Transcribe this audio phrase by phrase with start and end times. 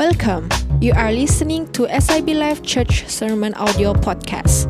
[0.00, 0.48] Welcome.
[0.80, 4.64] You are listening to SIB Life Church Sermon Audio Podcast.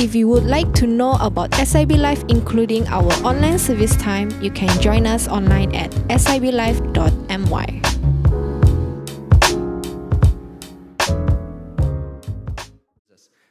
[0.00, 4.52] If you would like to know about SIB Life, including our online service time, you
[4.52, 7.66] can join us online at siblife.my.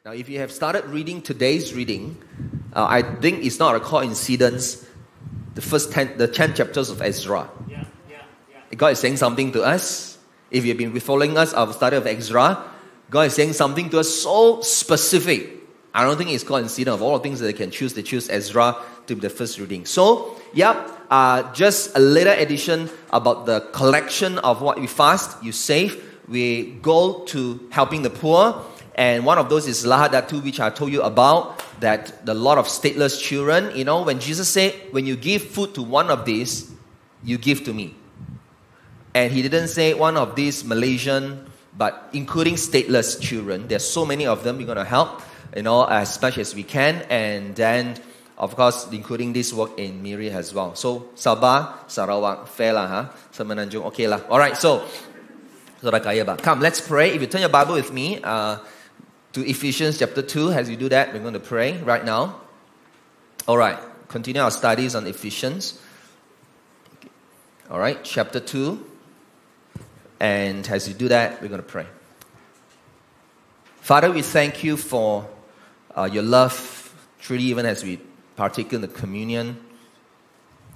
[0.05, 2.15] Now, if you have started reading today's reading,
[2.71, 4.87] uh, I think it's not a coincidence.
[5.55, 7.49] The first ten, the ten chapters of Ezra.
[7.67, 8.77] Yeah, yeah, yeah.
[8.77, 10.08] God is saying something to us.
[10.51, 12.63] If you've been following us, our study of Ezra,
[13.09, 15.57] God is saying something to us so specific.
[15.93, 16.93] I don't think it's coincidence.
[16.93, 18.77] Of all the things that they can choose, they choose Ezra
[19.07, 19.85] to be the first reading.
[19.85, 25.51] So, yep, uh, just a little addition about the collection of what we fast, you
[25.51, 26.05] save.
[26.27, 28.63] We go to helping the poor.
[28.95, 32.57] And one of those is Lahad Datu, which I told you about, that the lot
[32.57, 36.25] of stateless children, you know, when Jesus said, when you give food to one of
[36.25, 36.71] these,
[37.23, 37.95] you give to me.
[39.13, 43.67] And he didn't say one of these Malaysian, but including stateless children.
[43.67, 45.21] There's so many of them we're going to help,
[45.55, 47.01] you know, as much as we can.
[47.09, 47.97] And then,
[48.37, 50.75] of course, including this work in Miri as well.
[50.75, 53.05] So, Sabah, Sarawak, fair lah, huh?
[53.33, 54.21] Semenanjung, okay lah.
[54.29, 54.85] All right, so,
[55.81, 56.37] kaya ba?
[56.37, 57.11] Come, let's pray.
[57.11, 58.57] If you turn your Bible with me uh,
[59.33, 62.41] to Ephesians chapter 2, as you do that, we're going to pray right now.
[63.47, 65.81] All right, continue our studies on Ephesians.
[67.71, 68.88] All right, chapter 2.
[70.19, 71.87] And as you do that, we're going to pray.
[73.81, 75.27] Father, we thank you for
[75.95, 77.99] uh, your love, truly, even as we
[78.35, 79.59] partake in the communion.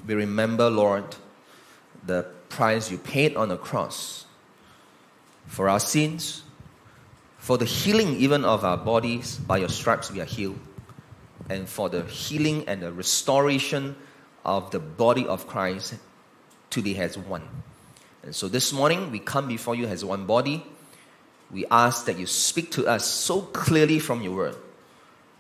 [0.08, 1.04] We remember, Lord,
[2.06, 4.26] the price you paid on the cross
[5.48, 6.44] for our sins,
[7.38, 9.38] for the healing even of our bodies.
[9.38, 10.60] By your stripes, we are healed.
[11.50, 13.96] And for the healing and the restoration
[14.46, 15.96] of the body of Christ
[16.72, 17.48] to be as one.
[18.24, 20.66] And so this morning, we come before you as one body.
[21.52, 24.56] We ask that you speak to us so clearly from your word.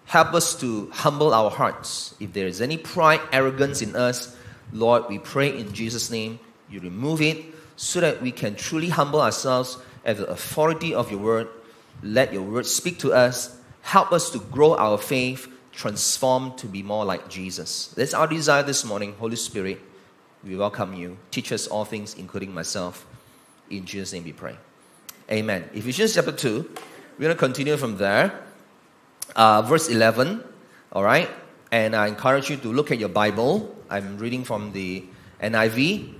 [0.05, 2.13] Help us to humble our hearts.
[2.19, 4.35] If there is any pride, arrogance in us,
[4.73, 6.39] Lord, we pray in Jesus' name,
[6.69, 7.45] you remove it
[7.77, 11.47] so that we can truly humble ourselves at the authority of your word.
[12.01, 13.57] Let your word speak to us.
[13.81, 17.87] Help us to grow our faith, transform to be more like Jesus.
[17.95, 19.79] That's our desire this morning, Holy Spirit.
[20.43, 21.17] We welcome you.
[21.31, 23.05] Teach us all things, including myself.
[23.69, 24.57] In Jesus' name we pray.
[25.31, 25.69] Amen.
[25.73, 26.69] Ephesians chapter 2,
[27.17, 28.41] we're going to continue from there.
[29.37, 30.43] Uh, verse 11,
[30.91, 31.29] all right?
[31.71, 33.73] And I encourage you to look at your Bible.
[33.89, 35.05] I'm reading from the
[35.41, 36.13] NIV.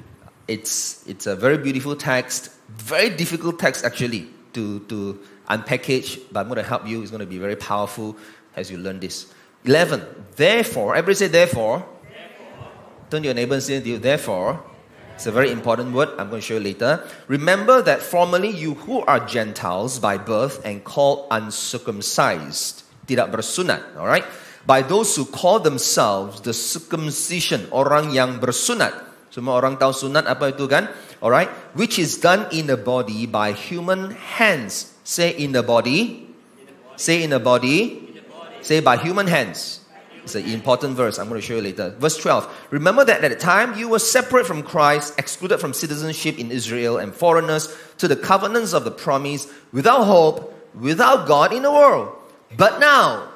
[0.47, 5.19] It's, it's a very beautiful text, very difficult text actually to, to
[5.49, 7.01] unpackage, but I'm going to help you.
[7.01, 8.15] It's going to be very powerful
[8.55, 9.33] as you learn this.
[9.65, 10.01] 11,
[10.37, 11.85] therefore, everybody say therefore.
[13.13, 14.57] Turn to your neighbor and say to you, therefore,
[15.13, 16.09] it's a very important word.
[16.17, 17.05] I'm going to show you later.
[17.27, 24.09] Remember that formerly you who are Gentiles by birth and called uncircumcised, tidak bersunat, all
[24.09, 24.25] right?
[24.65, 28.97] By those who call themselves the circumcision, orang yang bersunat.
[29.29, 30.89] Semua orang tahu sunat apa itu kan?
[31.21, 34.97] Alright, which is done in the body by human hands.
[35.05, 36.33] Say in the body.
[36.97, 38.09] Say in the body.
[38.65, 39.82] Say by human hands.
[40.23, 41.19] It's an important verse.
[41.19, 41.89] I'm going to show you later.
[41.99, 42.67] Verse 12.
[42.71, 46.97] Remember that at the time you were separate from Christ, excluded from citizenship in Israel,
[46.97, 52.15] and foreigners to the covenants of the promise, without hope, without God in the world.
[52.55, 53.29] But now,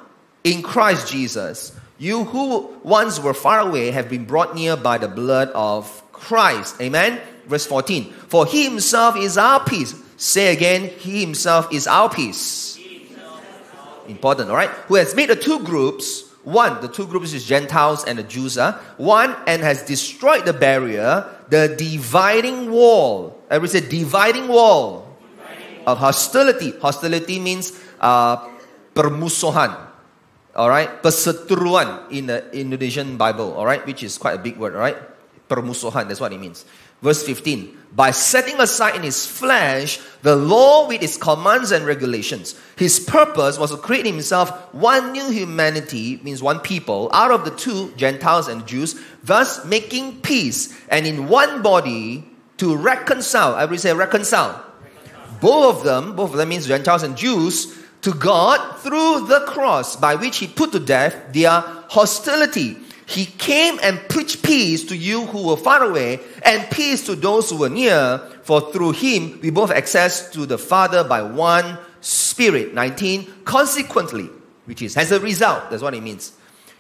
[0.46, 5.10] in Christ Jesus, you who once were far away have been brought near by the
[5.10, 6.80] blood of Christ.
[6.80, 7.20] Amen.
[7.48, 8.12] Verse 14.
[8.30, 9.94] For he himself is our peace.
[10.16, 12.80] Say again, he himself is our peace.
[14.08, 14.70] Important, all right?
[14.88, 18.58] Who has made the two groups one, the two groups is Gentiles and the Jews.
[18.58, 23.36] Uh, one, and has destroyed the barrier, the dividing wall.
[23.52, 26.72] Everybody say dividing wall, dividing of hostility.
[26.80, 28.48] Hostility means uh,
[28.96, 29.76] permusuhan.
[30.56, 33.52] All right, perseteruan in the Indonesian Bible.
[33.52, 34.72] All right, which is quite a big word.
[34.74, 34.96] All right,
[35.52, 36.08] permusuhan.
[36.08, 36.64] That's what it means.
[37.02, 37.76] Verse 15.
[37.96, 43.58] By setting aside in his flesh the law with its commands and regulations, his purpose
[43.58, 48.48] was to create himself one new humanity, means one people, out of the two, Gentiles
[48.48, 52.24] and Jews, thus making peace, and in one body
[52.58, 53.56] to reconcile.
[53.56, 54.64] Everybody say reconcile.
[55.42, 59.96] Both of them, both of them means Gentiles and Jews, to God through the cross,
[59.96, 62.78] by which he put to death their hostility.
[63.08, 67.50] He came and preached peace to you who were far away and peace to those
[67.50, 72.74] who were near, for through him we both access to the Father by one Spirit.
[72.74, 73.44] 19.
[73.46, 74.30] Consequently,
[74.66, 76.34] which is as a result, that's what it means.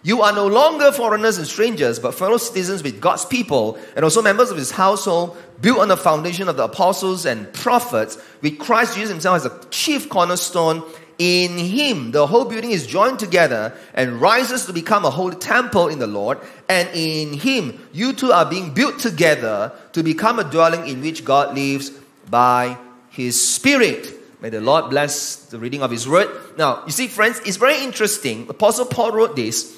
[0.03, 4.21] You are no longer foreigners and strangers, but fellow citizens with God's people and also
[4.21, 8.95] members of his household, built on the foundation of the apostles and prophets, with Christ
[8.95, 10.83] Jesus himself as a chief cornerstone.
[11.17, 15.87] In him, the whole building is joined together and rises to become a holy temple
[15.87, 16.37] in the Lord.
[16.69, 21.25] And in him, you two are being built together to become a dwelling in which
[21.25, 21.89] God lives
[22.29, 22.77] by
[23.09, 24.13] his Spirit.
[24.41, 26.29] May the Lord bless the reading of his word.
[26.55, 28.45] Now, you see, friends, it's very interesting.
[28.47, 29.77] Apostle Paul wrote this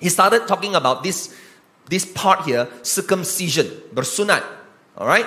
[0.00, 1.34] he started talking about this,
[1.88, 4.42] this part here, circumcision, bersunat,
[4.96, 5.26] all right?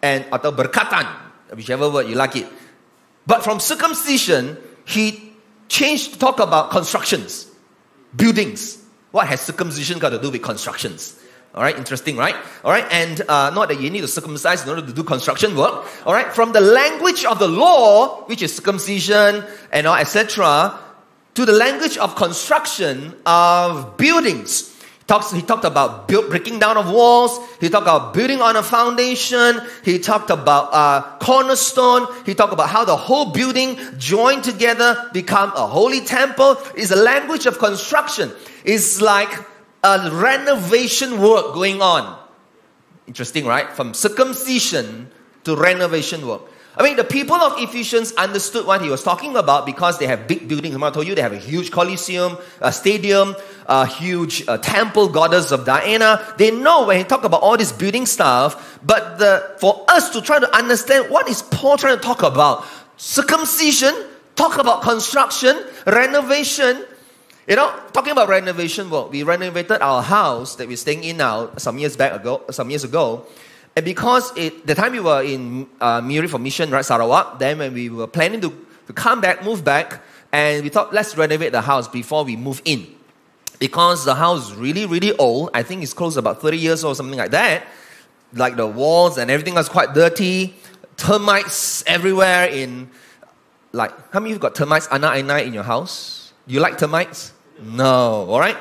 [0.00, 1.04] And atau berkatan,
[1.52, 2.48] whichever word you like it.
[3.26, 4.56] But from circumcision,
[4.86, 5.32] he
[5.68, 7.50] changed to talk about constructions,
[8.14, 8.82] buildings.
[9.10, 11.18] What has circumcision got to do with constructions?
[11.54, 12.36] All right, interesting, right?
[12.64, 15.56] All right, and uh, not that you need to circumcise in order to do construction
[15.56, 15.86] work.
[16.04, 19.42] All right, from the language of the law, which is circumcision
[19.72, 20.78] and all, etc.,
[21.34, 24.75] to the language of construction of buildings.
[25.06, 27.38] Talks, he talked about build, breaking down of walls.
[27.60, 29.60] He talked about building on a foundation.
[29.84, 32.08] He talked about uh, cornerstone.
[32.24, 36.58] He talked about how the whole building joined together become a holy temple.
[36.74, 38.32] Is a language of construction.
[38.64, 39.32] It's like
[39.84, 42.18] a renovation work going on.
[43.06, 43.72] Interesting, right?
[43.72, 45.08] From circumcision
[45.44, 46.42] to renovation work.
[46.78, 50.28] I mean, the people of Ephesians understood what he was talking about because they have
[50.28, 50.76] big buildings.
[50.76, 53.34] I told you they have a huge coliseum, a stadium,
[53.64, 56.34] a huge uh, temple, goddess of Diana.
[56.36, 58.78] They know when he talk about all this building stuff.
[58.84, 62.66] But the, for us to try to understand what is Paul trying to talk about,
[62.98, 63.94] circumcision,
[64.34, 66.84] talk about construction, renovation.
[67.48, 71.54] You know, talking about renovation work, we renovated our house that we're staying in now
[71.56, 73.24] some years back ago, some years ago.
[73.76, 77.58] And because it, the time we were in uh, Miri for mission, right, Sarawak, then
[77.58, 80.00] when we were planning to, to come back, move back,
[80.32, 82.86] and we thought, let's renovate the house before we move in.
[83.58, 85.50] Because the house is really, really old.
[85.52, 87.66] I think it's close about 30 years or something like that.
[88.32, 90.56] Like the walls and everything was quite dirty.
[90.96, 92.90] Termites everywhere in,
[93.72, 96.32] like, how many of you got termites, ana aina, in your house?
[96.46, 97.32] You like termites?
[97.62, 98.56] No, all right?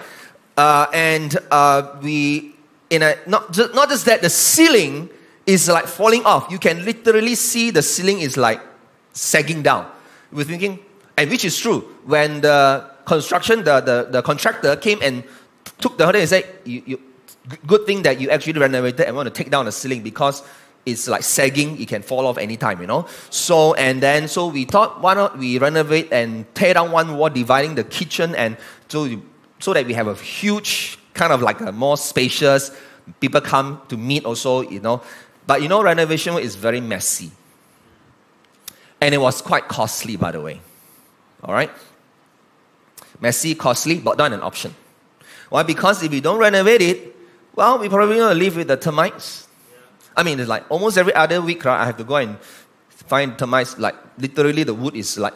[0.57, 2.54] Uh, and uh, we
[2.89, 5.09] in a not just, not just that the ceiling
[5.45, 6.51] is like falling off.
[6.51, 8.61] You can literally see the ceiling is like
[9.13, 9.89] sagging down.
[10.31, 10.79] We're thinking,
[11.17, 11.81] and which is true.
[12.05, 15.23] When the construction, the, the, the contractor came and
[15.79, 17.01] took the hotel and said, you, you,
[17.67, 20.43] good thing that you actually renovated and want to take down the ceiling because
[20.85, 23.07] it's like sagging, it can fall off anytime, you know.
[23.29, 27.29] So and then so we thought why not we renovate and tear down one wall
[27.29, 28.57] dividing the kitchen and
[28.87, 29.09] so
[29.59, 32.71] so that we have a huge kind of like a more spacious.
[33.19, 35.01] People come to meet also, you know.
[35.47, 37.31] But you know, renovation is very messy.
[39.01, 40.61] And it was quite costly, by the way.
[41.43, 41.71] All right?
[43.19, 44.75] Messy, costly, but not an option.
[45.49, 45.63] Why?
[45.63, 47.15] Because if we don't renovate it,
[47.55, 49.47] well, we probably going to live with the termites.
[50.17, 51.81] I mean, it's like almost every other week, right?
[51.81, 52.37] I have to go and
[52.89, 53.77] find termites.
[53.77, 55.33] Like literally, the wood is like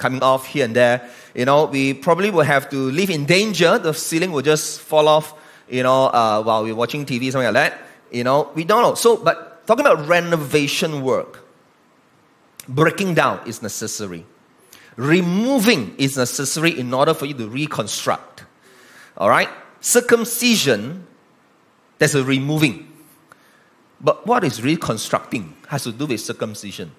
[0.00, 1.08] coming off here and there.
[1.34, 3.78] You know, we probably will have to live in danger.
[3.78, 5.34] The ceiling will just fall off,
[5.68, 7.78] you know, uh, while we're watching TV, something like that.
[8.10, 8.94] You know, we don't know.
[8.94, 11.46] So, but talking about renovation work,
[12.66, 14.26] breaking down is necessary.
[14.96, 18.44] Removing is necessary in order for you to reconstruct.
[19.16, 19.48] All right?
[19.80, 21.06] Circumcision,
[21.98, 22.88] there's a removing.
[24.00, 26.90] But what is reconstructing has to do with circumcision.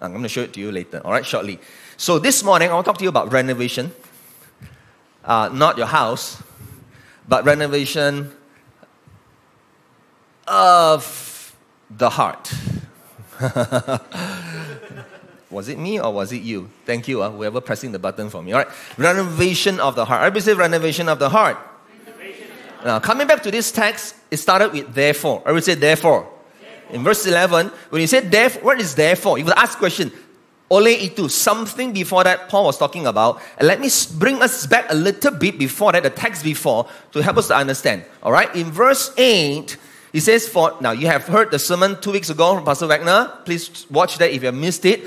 [0.00, 1.58] I'm going to show it to you later, all right, shortly.
[1.96, 3.92] So this morning, I want to talk to you about renovation.
[5.24, 6.42] Uh, not your house,
[7.26, 8.32] but renovation
[10.46, 11.56] of
[11.90, 12.52] the heart.
[15.50, 16.70] was it me or was it you?
[16.86, 18.52] Thank you, uh, whoever pressing the button for me.
[18.52, 20.22] All right, renovation of the heart.
[20.22, 21.58] Everybody say renovation of the heart.
[22.84, 25.40] Now, coming back to this text, it started with therefore.
[25.40, 26.28] Everybody say therefore.
[26.90, 29.38] In verse 11, when you say therefore, what is therefore?
[29.38, 30.12] You will ask question,
[30.70, 33.40] ole itu, something before that Paul was talking about.
[33.58, 37.22] And let me bring us back a little bit before that, the text before, to
[37.22, 38.04] help us to understand.
[38.22, 39.76] All right, in verse 8,
[40.12, 43.32] he says, for, now you have heard the sermon two weeks ago from Pastor Wagner.
[43.44, 45.06] Please watch that if you have missed it.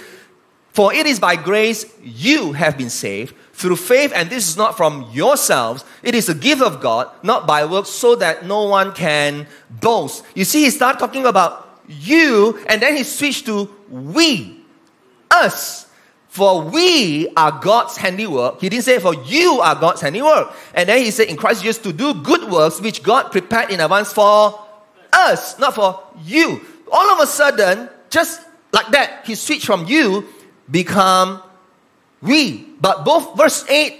[0.74, 4.78] For it is by grace you have been saved through faith, and this is not
[4.78, 5.84] from yourselves.
[6.02, 10.24] It is a gift of God, not by works, so that no one can boast.
[10.34, 14.64] You see, he started talking about you, and then he switched to we,
[15.30, 15.88] us.
[16.30, 18.62] For we are God's handiwork.
[18.62, 20.54] He didn't say for you are God's handiwork.
[20.74, 23.82] And then he said in Christ Jesus to do good works which God prepared in
[23.82, 24.58] advance for
[25.12, 26.62] us, not for you.
[26.90, 30.26] All of a sudden, just like that, he switched from you
[30.70, 31.44] become
[32.22, 32.66] we.
[32.80, 34.00] But both verse 8,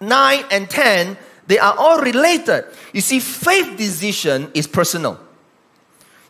[0.00, 1.16] 9, and 10,
[1.50, 2.64] They are all related.
[2.92, 5.18] You see, faith decision is personal.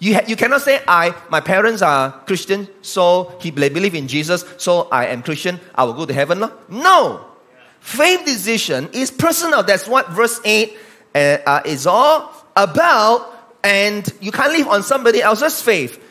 [0.00, 4.08] You, ha- you cannot say, I, my parents are Christian, so he, they believe in
[4.08, 6.40] Jesus, so I am Christian, I will go to heaven.
[6.40, 6.52] No.
[6.68, 7.26] no.
[7.80, 9.62] Faith decision is personal.
[9.62, 10.76] That's what verse 8
[11.14, 13.36] uh, uh, is all about.
[13.62, 16.02] And you can't live on somebody else's faith.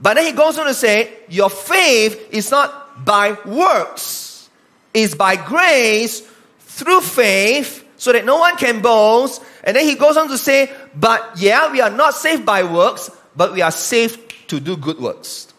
[0.00, 4.48] But then he goes on to say, Your faith is not by works,
[4.92, 6.20] it's by grace
[6.60, 9.42] through faith, so that no one can boast.
[9.62, 13.10] And then he goes on to say, But yeah, we are not saved by works,
[13.36, 15.52] but we are saved to do good works.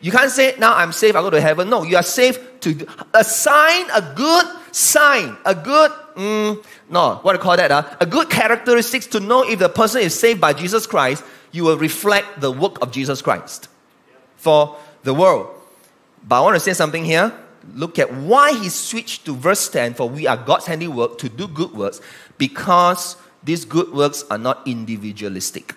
[0.00, 1.70] You can't say, now I'm safe, I go to heaven.
[1.70, 7.32] No, you are safe to do, a a good sign, a good, mm, no, what
[7.32, 7.70] do you call that?
[7.70, 7.84] Uh?
[8.00, 11.78] A good characteristics to know if the person is saved by Jesus Christ, you will
[11.78, 13.68] reflect the work of Jesus Christ
[14.36, 15.48] for the world.
[16.26, 17.32] But I want to say something here.
[17.74, 21.46] Look at why he switched to verse 10 for we are God's handiwork to do
[21.46, 22.00] good works
[22.38, 25.76] because these good works are not individualistic.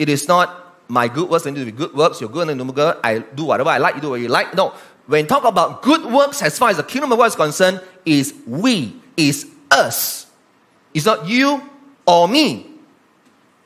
[0.00, 2.96] It is not my good works to be good works, your good and no good.
[3.04, 4.54] I do whatever I like, you do what you like.
[4.54, 4.72] No.
[5.06, 8.32] When talk about good works, as far as the kingdom of God is concerned, is
[8.46, 10.26] we, is us.
[10.94, 11.62] It's not you
[12.06, 12.66] or me.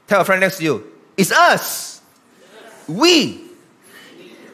[0.08, 2.02] Tell a friend next to you, it's us.
[2.88, 3.40] We.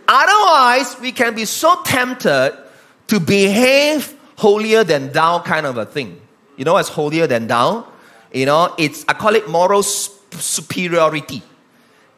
[0.07, 2.59] Otherwise, we can be so tempted
[3.07, 6.21] to behave holier than thou kind of a thing.
[6.59, 7.87] You know what's holier than thou?
[8.35, 11.43] You know, it's I call it moral superiority.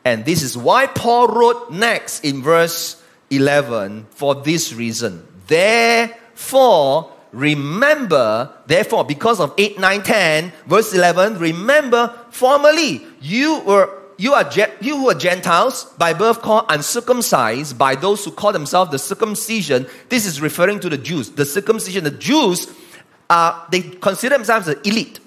[0.05, 5.27] And this is why Paul wrote next in verse 11 for this reason.
[5.47, 14.35] Therefore, remember, therefore, because of 8, 9, 10, verse 11, remember formerly you were you
[14.35, 14.49] are
[14.81, 19.87] you who are Gentiles by birth called uncircumcised by those who call themselves the circumcision.
[20.11, 21.31] This is referring to the Jews.
[21.31, 22.73] The circumcision, the Jews,
[23.29, 25.19] uh, they consider themselves the elite.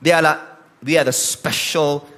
[0.00, 0.38] They are like,
[0.82, 2.08] we are the special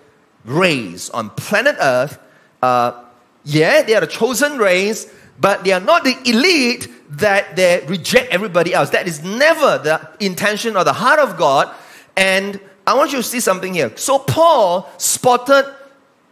[0.44, 2.18] race on planet Earth.
[2.62, 3.04] Uh,
[3.44, 8.32] yeah, they are the chosen race, but they are not the elite that they reject
[8.32, 8.90] everybody else.
[8.90, 11.74] That is never the intention or the heart of God.
[12.16, 13.96] And I want you to see something here.
[13.96, 15.64] So Paul spotted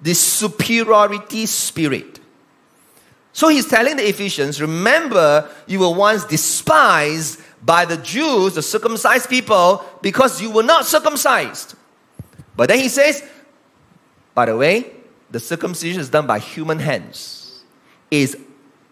[0.00, 2.20] the superiority spirit.
[3.32, 9.28] So he's telling the Ephesians, remember, you were once despised by the Jews, the circumcised
[9.28, 11.74] people, because you were not circumcised.
[12.56, 13.22] But then he says,
[14.34, 14.92] by the way,
[15.30, 17.62] the circumcision is done by human hands.
[18.10, 18.36] Is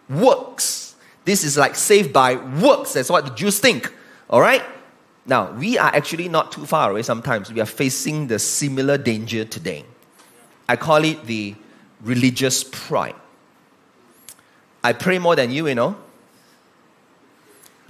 [0.09, 0.95] works.
[1.25, 2.93] This is like saved by works.
[2.93, 3.91] That's what the Jews think.
[4.29, 4.63] All right?
[5.25, 7.51] Now, we are actually not too far away sometimes.
[7.51, 9.83] We are facing the similar danger today.
[10.69, 11.55] I call it the
[12.01, 13.15] religious pride.
[14.83, 15.97] I pray more than you, you know.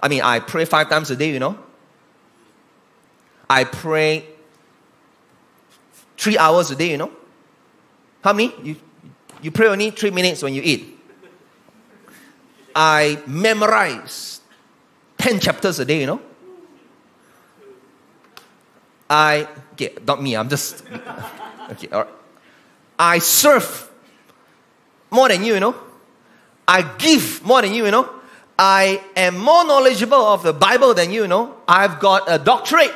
[0.02, 1.58] I mean, I pray five times a day, you know.
[3.50, 4.26] I pray
[6.18, 7.12] three hours a day, you know.
[8.24, 8.54] How many?
[8.64, 8.76] You,
[9.42, 11.00] you pray only three minutes when you eat.
[12.76, 14.42] I memorize
[15.18, 16.22] 10 chapters a day, you know.
[19.10, 20.84] I, okay, not me, I'm just,
[21.72, 22.14] okay, all right.
[23.00, 23.90] I serve
[25.10, 25.76] more than you, you know.
[26.68, 28.10] I give more than you, you know.
[28.60, 31.56] I am more knowledgeable of the Bible than you, you know.
[31.68, 32.94] I've got a doctorate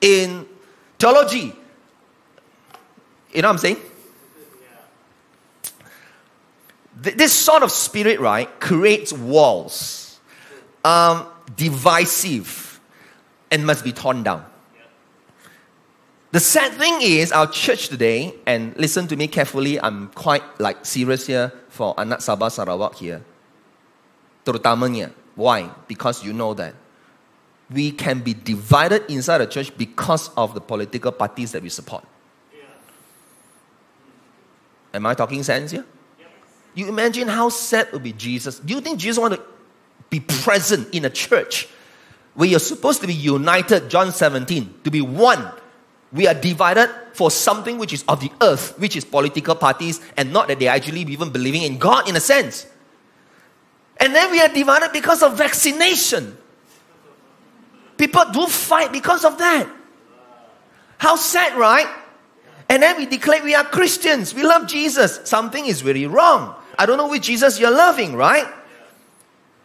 [0.00, 0.46] in
[0.98, 1.54] theology.
[3.32, 3.78] You know what I'm saying?
[7.04, 10.20] This sort of spirit, right, creates walls,
[10.84, 12.80] um, divisive,
[13.50, 14.44] and must be torn down.
[16.32, 20.84] The sad thing is, our church today, and listen to me carefully, I'm quite like
[20.84, 23.22] serious here for Anak Sabah Sarawak here.
[24.44, 25.12] Terutamanya.
[25.36, 25.70] Why?
[25.86, 26.74] Because you know that
[27.70, 32.04] we can be divided inside the church because of the political parties that we support.
[34.92, 35.84] Am I talking sense here?
[36.74, 38.58] You imagine how sad would be Jesus.
[38.58, 39.42] Do you think Jesus want to
[40.10, 41.68] be present in a church
[42.34, 45.50] where you're supposed to be united, John 17, to be one?
[46.12, 50.32] We are divided for something which is of the earth, which is political parties, and
[50.32, 52.66] not that they're actually even believing in God in a sense.
[53.96, 56.36] And then we are divided because of vaccination.
[57.96, 59.68] People do fight because of that.
[60.98, 61.86] How sad, right?
[62.68, 64.34] And then we declare we are Christians.
[64.34, 65.20] We love Jesus.
[65.24, 66.56] Something is really wrong.
[66.78, 68.46] I don't know which Jesus you're loving, right?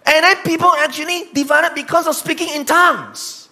[0.05, 3.47] And then people actually divided because of speaking in tongues.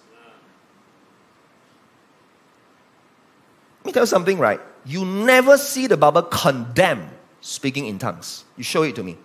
[3.80, 4.60] Let me tell you something, right?
[4.84, 7.08] You never see the Bible condemn
[7.40, 8.44] speaking in tongues.
[8.56, 9.16] You show it to me.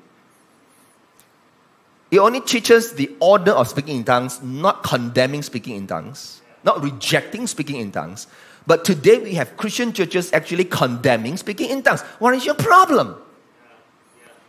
[2.12, 6.84] It only teaches the order of speaking in tongues, not condemning speaking in tongues, not
[6.84, 8.28] rejecting speaking in tongues.
[8.68, 12.02] But today we have Christian churches actually condemning speaking in tongues.
[12.20, 13.16] What is your problem?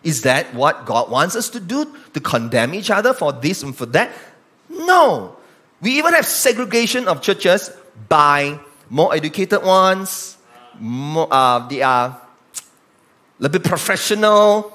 [0.04, 1.88] Is that what God wants us to do?
[2.12, 4.12] To condemn each other for this and for that?
[4.68, 5.36] No.
[5.80, 7.72] We even have segregation of churches
[8.08, 10.36] by more educated ones,
[10.78, 12.20] more, uh, they are
[13.40, 14.70] lebih professional,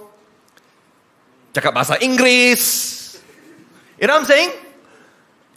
[1.53, 3.21] cakap bahasa Inggris.
[4.01, 4.51] You know what I'm saying?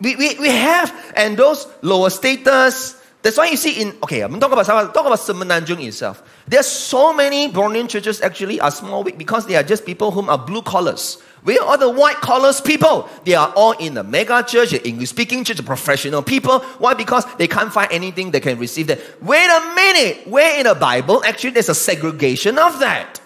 [0.02, 4.38] We, we, we have, and those lower status, that's why you see in, okay, I'm
[4.40, 6.22] talking about, talk about Semenanjung itself.
[6.52, 10.10] There are so many Bornean churches actually are small weak because they are just people
[10.10, 11.18] whom are blue collars.
[11.44, 13.08] Where are the white collars people?
[13.24, 16.58] They are all in the mega church, the English speaking church, the professional people.
[16.76, 16.92] Why?
[16.92, 19.00] Because they can't find anything they can receive that.
[19.22, 20.28] Wait a minute.
[20.28, 23.18] Where in the Bible actually there's a segregation of that?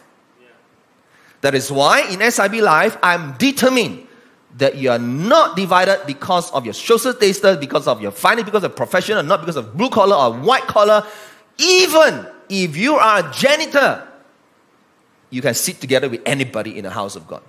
[1.41, 4.07] That is why in SIB Life, I'm determined
[4.59, 8.63] that you are not divided because of your social status, because of your finance, because
[8.63, 11.05] of profession, or not because of blue collar or white collar.
[11.59, 14.07] Even if you are a janitor,
[15.31, 17.43] you can sit together with anybody in the house of God.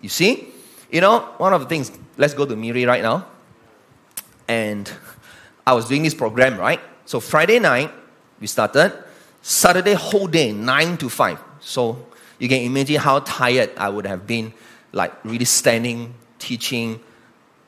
[0.00, 0.48] You see?
[0.90, 3.26] You know, one of the things, let's go to Miri right now.
[4.46, 4.90] And
[5.66, 6.80] I was doing this program, right?
[7.04, 7.90] So Friday night,
[8.40, 8.92] we started.
[9.42, 11.38] Saturday, whole day, 9 to 5.
[11.60, 12.06] So
[12.38, 14.52] you can imagine how tired I would have been,
[14.92, 17.00] like really standing, teaching.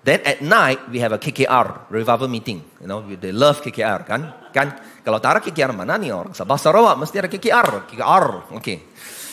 [0.05, 2.65] Then at night, we have a KKR, revival meeting.
[2.81, 4.33] You know, they love KKR, kan?
[4.55, 4.81] Kan?
[5.05, 7.89] Kalau tak ada KKR, mana ni orang Sabah Sarawak, mesti ada KKR.
[7.89, 8.27] KKR,
[8.57, 8.85] okay.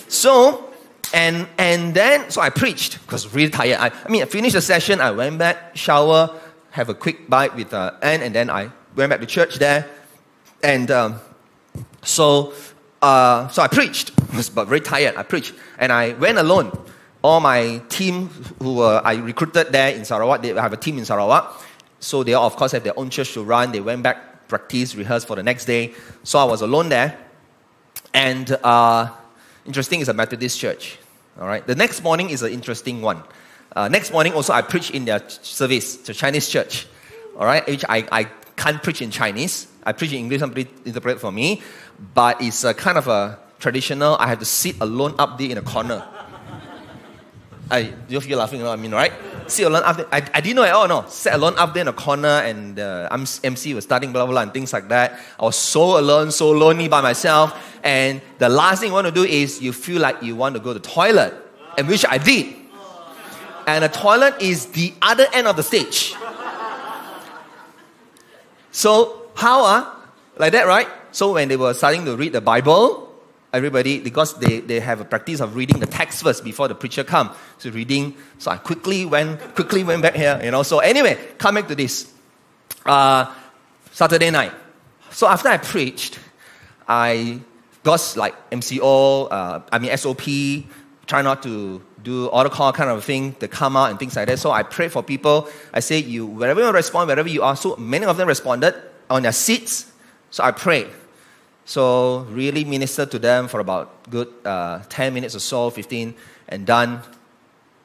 [0.08, 0.64] So,
[1.14, 3.80] and, and then, so I preached because really tired.
[3.80, 6.32] I, I mean, I finished the session, I went back, shower,
[6.72, 9.90] have a quick bite with uh, Anne, and then I went back to church there.
[10.64, 11.20] And um,
[12.04, 12.54] so,
[13.02, 14.12] uh, so I preached,
[14.56, 15.16] but very tired.
[15.16, 16.72] I preached, and I went alone.
[17.24, 21.06] All my team who were, I recruited there in Sarawak, they have a team in
[21.06, 21.62] Sarawak.
[22.00, 23.72] So they, of course, have their own church to run.
[23.72, 25.94] They went back, practice, rehearse for the next day.
[26.24, 27.18] So I was alone there.
[28.14, 29.12] And uh,
[29.66, 30.98] interesting is a Methodist church.
[31.40, 31.66] All right.
[31.66, 33.24] The next morning is an interesting one.
[33.76, 36.88] Uh, next morning also I preach in their service, the Chinese church.
[37.38, 38.24] All right, which I, I
[38.56, 39.68] can't preach in Chinese.
[39.86, 41.62] I preach in English, somebody interpret for me.
[42.16, 45.58] But it's a kind of a traditional, I have to sit alone up there in
[45.58, 46.04] a corner.
[47.70, 49.12] I, you feel laughing, you know what I mean, right?
[49.48, 50.08] Sit alone up there.
[50.12, 51.06] I, I didn't know at all, no.
[51.10, 53.10] Sit alone up there in a corner and uh,
[53.44, 55.20] MC was starting, blah, blah, blah, and things like that.
[55.40, 57.80] I was so alone, so lonely by myself.
[57.84, 60.62] And the last thing you want to do is you feel like you want to
[60.62, 61.34] go to the toilet,
[61.78, 62.56] and which I did.
[63.68, 66.16] And the toilet is the other end of the stage.
[68.72, 69.96] So, how, uh,
[70.38, 70.88] like that, right?
[71.12, 73.07] So, when they were starting to read the Bible,
[73.58, 77.04] everybody because they, they have a practice of reading the text first before the preacher
[77.04, 77.32] come.
[77.58, 80.64] So reading so i quickly went quickly went back here you know.
[80.64, 82.14] So anyway come back to this.
[82.86, 83.34] Uh,
[83.92, 84.54] saturday night.
[85.12, 86.20] So after i preached
[86.88, 87.40] i
[87.84, 90.22] got like mco uh, i mean sop
[91.08, 94.28] try not to do altar call kind of thing to come out and things like
[94.28, 94.40] that.
[94.40, 95.50] So i prayed for people.
[95.74, 97.56] I say you wherever you respond wherever you are.
[97.56, 98.76] So many of them responded
[99.10, 99.92] on their seats.
[100.32, 100.88] So i prayed
[101.68, 106.16] so really ministered to them for about good uh, 10 minutes or so, 15,
[106.48, 107.04] and done.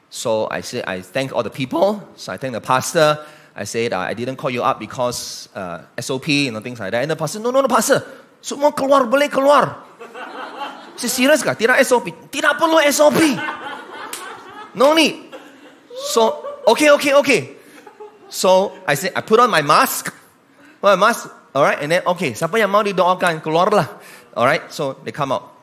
[0.09, 1.99] So I said, I thank all the people.
[2.15, 3.19] So I thank the pastor.
[3.53, 7.01] I said, uh, I didn't call you up because uh, SOP, know, things like that.
[7.01, 8.01] And the pastor, no, no, no, pastor.
[8.39, 9.83] Semua keluar, boleh keluar.
[10.95, 11.51] Saya serius kah?
[11.51, 12.31] Tidak SOP.
[12.31, 13.19] Tidak perlu SOP.
[14.79, 15.27] No need.
[16.15, 16.39] So,
[16.71, 17.41] okay, okay, okay.
[18.31, 20.07] So I said, I put on my mask.
[20.79, 23.85] My mask, Alright, and then okay, siapa yang mau didoakan keluarlah.
[24.33, 25.53] Alright, so they come out.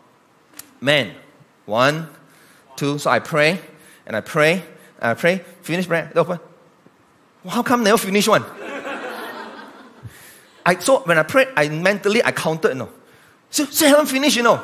[0.78, 1.10] Man,
[1.66, 2.06] one,
[2.78, 2.98] two.
[2.98, 3.58] So I pray
[4.06, 4.62] and I pray
[5.02, 5.42] and I pray.
[5.66, 6.10] Finish prayer.
[6.14, 6.38] Open.
[7.46, 8.44] How come never finish one?
[10.64, 12.70] I so when I prayed, I mentally I counted.
[12.70, 12.90] You know,
[13.50, 14.36] so, so haven't finished.
[14.36, 14.62] You know,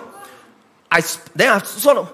[0.91, 1.03] I
[1.35, 2.12] then I sort of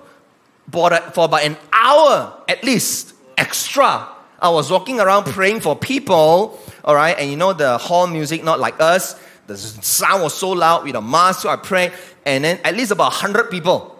[0.66, 4.09] bought it for about an hour at least extra.
[4.40, 7.16] I was walking around praying for people all right?
[7.18, 9.18] And you know the hall music, not like us.
[9.47, 11.92] The sound was so loud with a mask, so I prayed,
[12.25, 13.99] and then at least about 100 people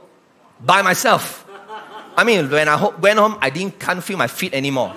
[0.61, 1.47] by myself.
[2.17, 4.95] I mean, when I went home, I didn't can't feel my feet anymore.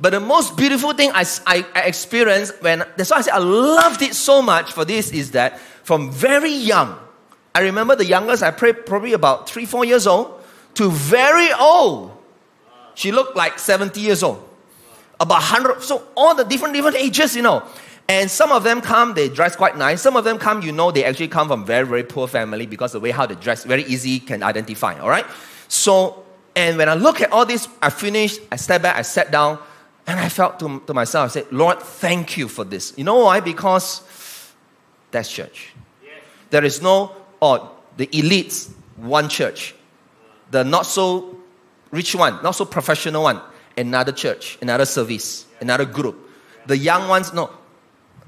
[0.00, 3.38] But the most beautiful thing I, I, I experienced when, that's why I said I
[3.38, 6.98] loved it so much for this is that from very young,
[7.54, 10.42] I remember the youngest I prayed probably about three, four years old
[10.74, 12.10] to very old.
[12.94, 14.48] She looked like 70 years old
[15.20, 17.62] about 100, so all the different, different ages, you know.
[18.08, 20.02] And some of them come, they dress quite nice.
[20.02, 22.92] Some of them come, you know, they actually come from very, very poor family because
[22.92, 25.24] the way how they dress, very easy, can identify, all right?
[25.68, 26.24] So
[26.56, 29.58] And when I look at all this, I finished, I stepped back, I sat down,
[30.06, 32.92] and I felt to, to myself, I said, Lord, thank you for this.
[32.96, 33.40] You know why?
[33.40, 34.02] Because
[35.10, 35.72] that's church.
[36.50, 39.74] There is no, oh, the elites, one church.
[40.50, 41.38] The not so
[41.90, 43.40] rich one, not so professional one,
[43.76, 46.30] another church, another service, another group.
[46.66, 47.50] The young ones, no.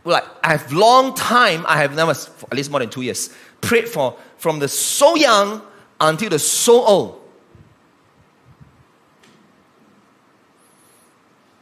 [0.05, 3.89] Like, I have long time, I have never, at least more than two years, prayed
[3.89, 5.63] for from the so young
[6.01, 7.23] until the so old.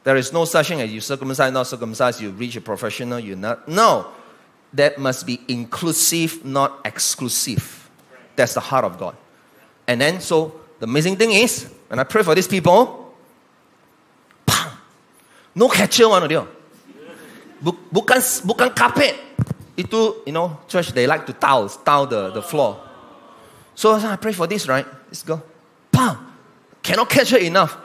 [0.03, 3.37] There is no such thing as you circumcise, not circumcised, you reach a professional, you're
[3.37, 3.66] not.
[3.66, 4.09] No.
[4.75, 7.88] That must be inclusive, not exclusive.
[8.37, 9.16] That's the heart of God.
[9.87, 13.04] And then, so the amazing thing is, when I pray for these people,
[15.55, 16.47] no catcher one dia.
[17.62, 19.14] Bukan bukan carpet.
[19.77, 22.79] Itu, you know, church they like to towel, tile the, the floor.
[23.75, 24.87] So I pray for this, right?
[25.07, 25.43] Let's go.
[25.90, 26.14] Bam!
[26.83, 27.77] Cannot catch her enough.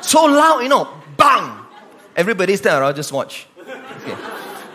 [0.00, 0.86] So loud, you know,
[1.16, 1.64] bang!
[2.14, 3.46] Everybody's there around, just watch.
[3.58, 4.14] Okay.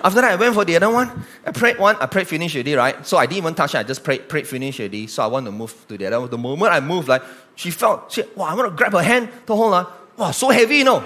[0.03, 1.09] After that, I went for the other one.
[1.45, 3.07] I prayed one, I prayed finish already, right?
[3.07, 5.07] So I didn't even touch it, I just prayed, prayed finish already.
[5.07, 6.29] So I want to move to the other one.
[6.29, 7.23] The moment I moved, like,
[7.55, 9.87] she felt, she, wow, I want to grab her hand to hold her.
[9.87, 11.03] Uh, Wow, so heavy, you know.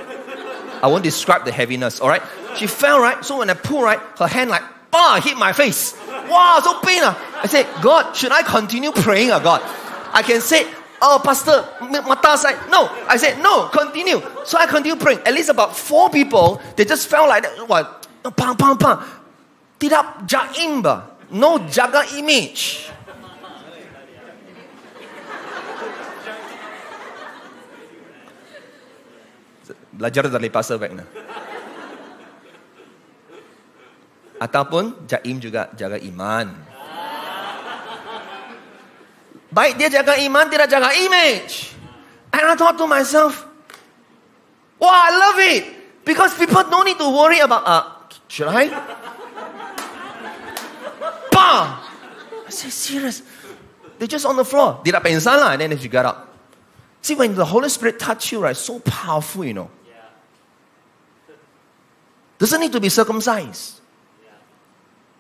[0.82, 2.22] I won't describe the heaviness, all right?
[2.56, 3.24] She fell, right?
[3.24, 5.96] So when I pull, right, her hand like, bah, hit my face.
[6.08, 7.02] Wow, so pain.
[7.04, 7.42] Ah.
[7.44, 9.62] I said, God, should I continue praying, ah, God?
[10.14, 10.68] I can say,
[11.00, 12.58] Oh, Pastor, mata side.
[12.72, 14.20] No, I said, no, continue.
[14.46, 15.20] So I continue praying.
[15.26, 17.70] At least about four people, they just felt like that.
[17.70, 18.08] What?
[18.36, 18.98] Pang, pang, pang.
[19.78, 21.06] Tidak jaim ba?
[21.30, 22.90] No jaga image.
[29.98, 31.02] Belajar dari pastor na.
[34.38, 36.54] Ataupun jaim juga jaga iman.
[39.50, 41.74] Baik dia jaga iman, tidak jaga image.
[42.30, 43.50] And I thought to myself,
[44.78, 45.64] wow, I love it.
[46.06, 47.84] Because people don't need to worry about, uh,
[48.30, 48.70] should I?
[51.34, 51.66] Bam!
[52.46, 53.26] I said, serious.
[53.98, 54.86] They're just on the floor.
[54.86, 55.58] Tidak pingsan lah.
[55.58, 56.30] And then she got up.
[57.02, 59.70] See, when the Holy Spirit touch you, right, so powerful, you know.
[62.38, 63.80] Doesn't need to be circumcised.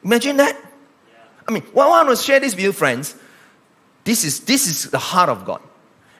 [0.03, 0.55] Imagine that.
[1.47, 3.15] I mean, what I want to share this with you, friends,
[4.03, 5.61] this is, this is the heart of God.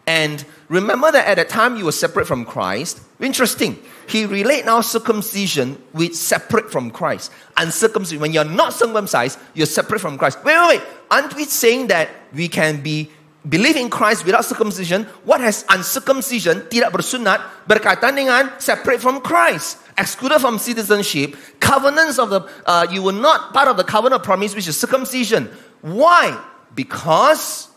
[0.08, 3.02] And remember that at that time you were separate from Christ.
[3.20, 3.78] Interesting.
[4.08, 7.32] He relate now circumcision with separate from Christ.
[7.58, 8.22] Uncircumcision.
[8.22, 10.44] When you're not circumcised, you're separate from Christ.
[10.46, 10.82] Wait, wait, wait.
[11.12, 13.12] Aren't we saying that we can be
[13.48, 15.04] believe in Christ without circumcision?
[15.24, 19.78] What has uncircumcision, tidak bersunat, berkaitan dengan separate from Christ?
[19.98, 24.26] Excluded from citizenship, covenants of the, uh, you were not part of the covenant of
[24.26, 25.50] promise, which is circumcision.
[25.82, 26.38] Why?
[26.76, 27.70] Because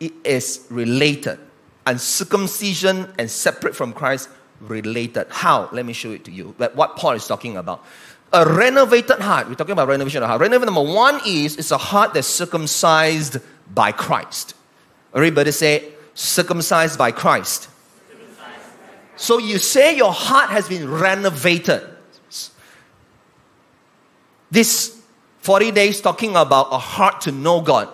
[0.00, 1.38] it is related.
[1.86, 4.28] Uncircumcision and separate from Christ
[4.60, 5.26] related.
[5.30, 5.68] How?
[5.70, 6.54] Let me show it to you.
[6.74, 7.84] What Paul is talking about.
[8.32, 9.48] A renovated heart.
[9.48, 10.40] We're talking about renovation of heart.
[10.40, 13.38] Renovated number one is it's a heart that's circumcised
[13.72, 14.54] by Christ.
[15.14, 17.68] Everybody say circumcised by Christ.
[19.16, 21.82] So you say your heart has been renovated.
[24.50, 25.00] This
[25.40, 27.88] 40 days talking about a heart to know God.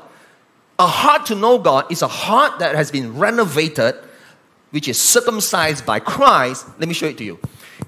[0.78, 3.96] A heart to know God is a heart that has been renovated,
[4.70, 6.66] which is circumcised by Christ.
[6.78, 7.38] Let me show it to you.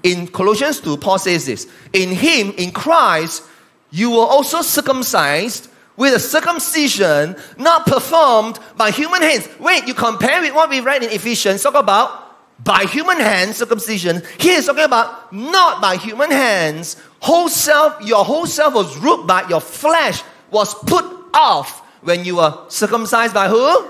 [0.03, 3.43] In Colossians 2, Paul says this In Him, in Christ,
[3.89, 9.47] you were also circumcised with a circumcision not performed by human hands.
[9.59, 12.23] Wait, you compare with what we read in Ephesians, talk about
[12.63, 14.21] by human hands circumcision.
[14.39, 17.01] Here is talking about not by human hands.
[17.19, 22.37] Whole self, your whole self was ruled by your flesh was put off when you
[22.37, 23.89] were circumcised by who?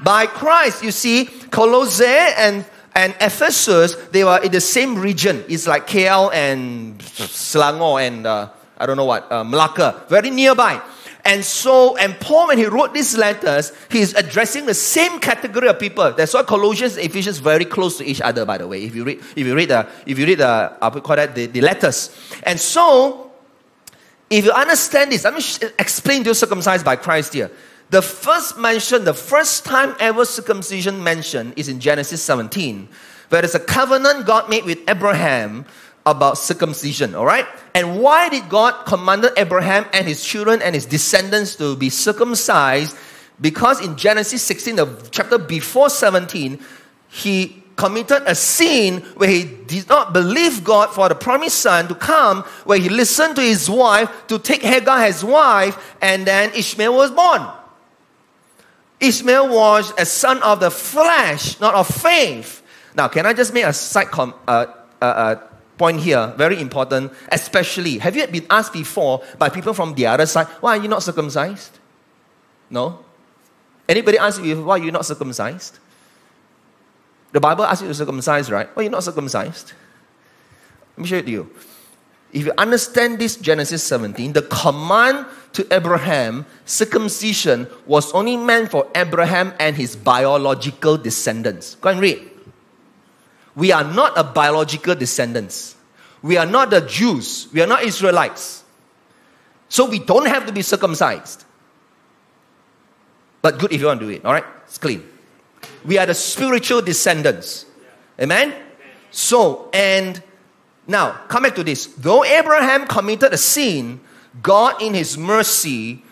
[0.00, 0.82] By Christ.
[0.82, 5.44] You see, Colossae and and Ephesus, they were in the same region.
[5.48, 10.80] It's like KL and Selangor and uh, I don't know what, uh, Malacca, very nearby.
[11.24, 15.78] And so, and Paul, when he wrote these letters, he's addressing the same category of
[15.78, 16.12] people.
[16.12, 18.84] That's why Colossians and Ephesians very close to each other, by the way.
[18.84, 21.16] If you read, if you read the, if you read the, uh, I would call
[21.16, 22.16] that the, the letters.
[22.44, 23.30] And so,
[24.30, 27.50] if you understand this, let me explain to you circumcised by Christ here.
[27.90, 32.88] The first mention, the first time ever circumcision mentioned is in Genesis 17,
[33.30, 35.64] where there's a covenant God made with Abraham
[36.10, 37.46] about circumcision, all right?
[37.74, 42.96] And why did God command Abraham and his children and his descendants to be circumcised?
[43.40, 46.58] Because in Genesis 16, the chapter before 17,
[47.08, 51.94] he committed a sin where he did not believe God for the promised son to
[51.94, 56.92] come, where he listened to his wife to take Hagar as wife, and then Ishmael
[56.92, 57.46] was born.
[59.00, 62.62] Ishmael was a son of the flesh, not of faith.
[62.96, 64.66] Now, can I just make a side com- uh,
[65.00, 65.47] uh, uh,
[65.78, 66.34] point here?
[66.36, 67.98] Very important, especially.
[67.98, 71.02] Have you been asked before by people from the other side, why are you not
[71.02, 71.78] circumcised?
[72.68, 73.04] No?
[73.88, 75.78] Anybody ask you why are you not circumcised?
[77.32, 78.68] The Bible asks you to circumcise, right?
[78.74, 79.72] Why are you not circumcised?
[80.96, 81.50] Let me show it to you.
[82.32, 88.86] If you understand this Genesis 17, the command to Abraham, circumcision, was only meant for
[88.94, 91.76] Abraham and his biological descendants.
[91.76, 92.30] Go and read.
[93.58, 95.74] We are not a biological descendants.
[96.22, 97.48] We are not the Jews.
[97.52, 98.62] We are not Israelites.
[99.68, 101.44] So we don't have to be circumcised.
[103.42, 104.44] But good if you want to do it, all right?
[104.62, 105.02] It's clean.
[105.84, 107.66] We are the spiritual descendants.
[108.20, 108.54] Amen?
[109.10, 110.22] So, and
[110.86, 111.86] now, come back to this.
[111.86, 113.98] Though Abraham committed a sin,
[114.40, 116.04] God, in his mercy,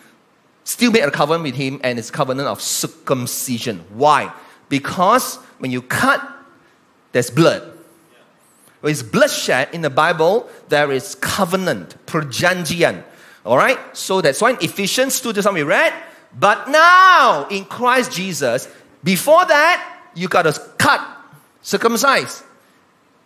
[0.65, 3.85] still made a covenant with him and his covenant of circumcision.
[3.93, 4.33] Why?
[4.67, 6.33] Because when you cut,
[7.11, 7.73] there's blood.
[8.81, 13.03] When it's bloodshed in the Bible, there is covenant, perjanjian.
[13.45, 13.79] All right?
[13.97, 15.93] So that's why in Ephesians 2, just we read,
[16.37, 18.67] but now in Christ Jesus,
[19.03, 21.01] before that, you got to cut,
[21.61, 22.43] circumcise.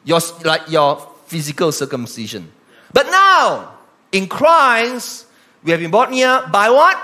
[0.04, 2.52] Your, like your physical circumcision.
[2.94, 3.78] But now,
[4.12, 5.28] in Christ,
[5.64, 6.98] we have been brought near by what?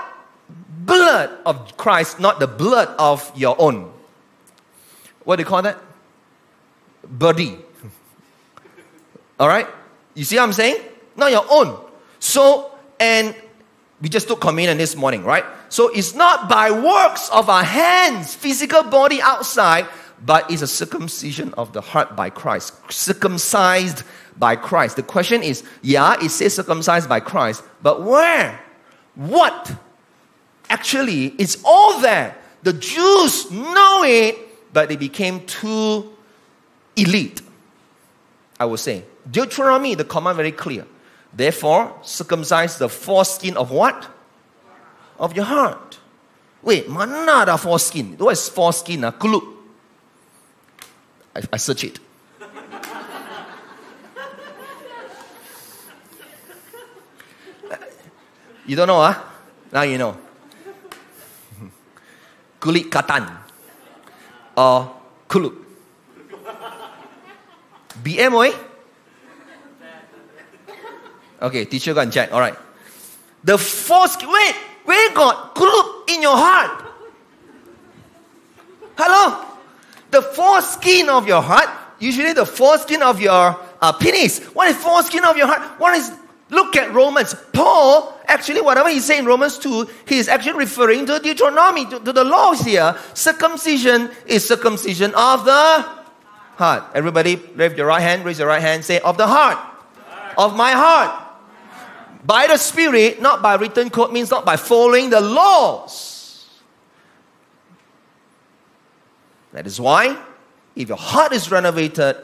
[0.84, 3.92] Blood of Christ, not the blood of your own.
[5.24, 5.78] What do you call that?
[7.04, 7.58] Body.
[9.38, 9.66] All right?
[10.14, 10.82] You see what I'm saying?
[11.16, 11.78] Not your own.
[12.18, 13.34] So, and
[14.00, 15.44] we just took communion this morning, right?
[15.68, 19.86] So it's not by works of our hands, physical body outside,
[20.24, 22.74] but it's a circumcision of the heart by Christ.
[22.90, 24.02] Circumcised
[24.36, 24.96] by Christ.
[24.96, 28.60] The question is, yeah, it says circumcised by Christ, but where?
[29.14, 29.72] What?
[30.70, 32.36] Actually, it's all there.
[32.62, 36.12] The Jews know it, but they became too
[36.98, 37.42] elite.
[38.58, 39.04] I would say.
[39.30, 40.86] Deuteronomy, the command very clear.
[41.32, 44.08] Therefore, circumcise the foreskin of what?
[45.18, 45.98] Of your heart.
[46.62, 48.16] Wait, mana ada foreskin?
[48.18, 49.04] What is foreskin?
[49.04, 49.12] Ah?
[49.12, 49.44] Kulup.
[51.36, 52.00] I, I search it.
[58.66, 59.14] You don't know, huh?
[59.72, 60.16] Now you know.
[62.60, 63.24] Kulit katan
[64.56, 64.92] or
[65.28, 65.67] kulup.
[68.02, 68.54] BM,
[71.40, 72.32] Okay, teacher go and check.
[72.32, 72.56] All right.
[73.44, 76.84] The foreskin, wait, where got group in your heart?
[78.96, 79.44] Hello?
[80.10, 81.68] The foreskin of your heart,
[82.00, 84.42] usually the foreskin of your uh, penis.
[84.46, 85.78] What is foreskin of your heart?
[85.78, 86.10] What is
[86.50, 87.34] Look at Romans.
[87.52, 92.00] Paul, actually, whatever he's saying in Romans 2, he is actually referring to Deuteronomy, to,
[92.00, 92.96] to the laws here.
[93.12, 95.97] Circumcision is circumcision of the
[96.58, 96.84] heart.
[96.92, 99.58] Everybody, raise your right hand, raise your right hand, say, of the heart.
[100.36, 101.24] Of my heart.
[102.24, 106.60] By the Spirit, not by written code, means not by following the laws.
[109.52, 110.20] That is why,
[110.74, 112.16] if your heart is renovated,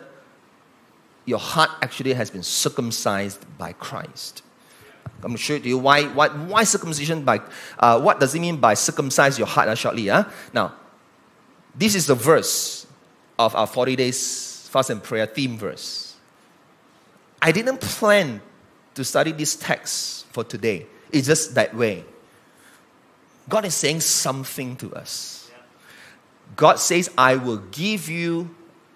[1.27, 4.43] your heart actually has been circumcised by Christ.
[5.07, 7.41] I'm going to show you why, why, why circumcision by,
[7.79, 10.11] uh, what does it mean by circumcise your heart uh, shortly.
[10.11, 10.25] Uh?
[10.53, 10.75] Now,
[11.75, 12.87] this is the verse
[13.39, 16.17] of our 40 days fast and prayer theme verse.
[17.41, 18.41] I didn't plan
[18.95, 20.87] to study this text for today.
[21.13, 22.05] It's just that way.
[23.49, 25.51] God is saying something to us.
[26.57, 28.55] God says, I will give you,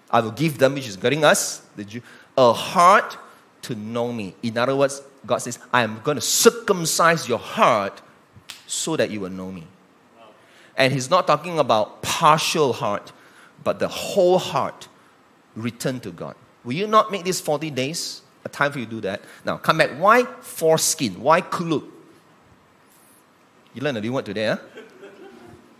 [0.09, 2.01] I will give them, which is getting us, the Jew,
[2.37, 3.17] a heart
[3.63, 4.35] to know me.
[4.41, 8.01] In other words, God says, I am going to circumcise your heart
[8.65, 9.65] so that you will know me.
[10.77, 13.11] And He's not talking about partial heart,
[13.63, 14.87] but the whole heart
[15.55, 16.35] return to God.
[16.63, 19.21] Will you not make these 40 days a time for you to do that?
[19.45, 19.91] Now, come back.
[19.91, 21.21] Why foreskin?
[21.21, 21.85] Why kulup?
[23.73, 24.57] You learned a new word today, huh?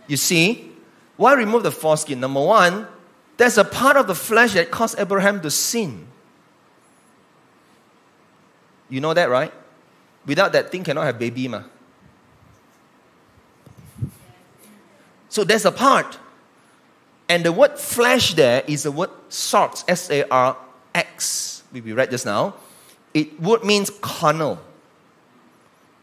[0.06, 0.72] You see,
[1.16, 2.20] why remove the foreskin?
[2.20, 2.86] Number one,
[3.36, 6.06] there's a part of the flesh that caused Abraham to sin.
[8.88, 9.52] You know that, right?
[10.26, 11.62] Without that thing, cannot have baby, ma.
[15.28, 16.18] So there's a part.
[17.30, 20.56] And the word flesh there is the word sarx, S A R
[20.92, 22.54] X, we read just now.
[23.14, 24.58] It word means carnal,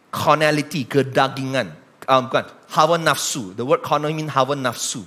[0.09, 1.73] carnality, kedagingan.
[2.07, 2.29] Um,
[2.69, 3.53] hawa nafsu.
[3.53, 5.05] The word carnal means hawa nafsu.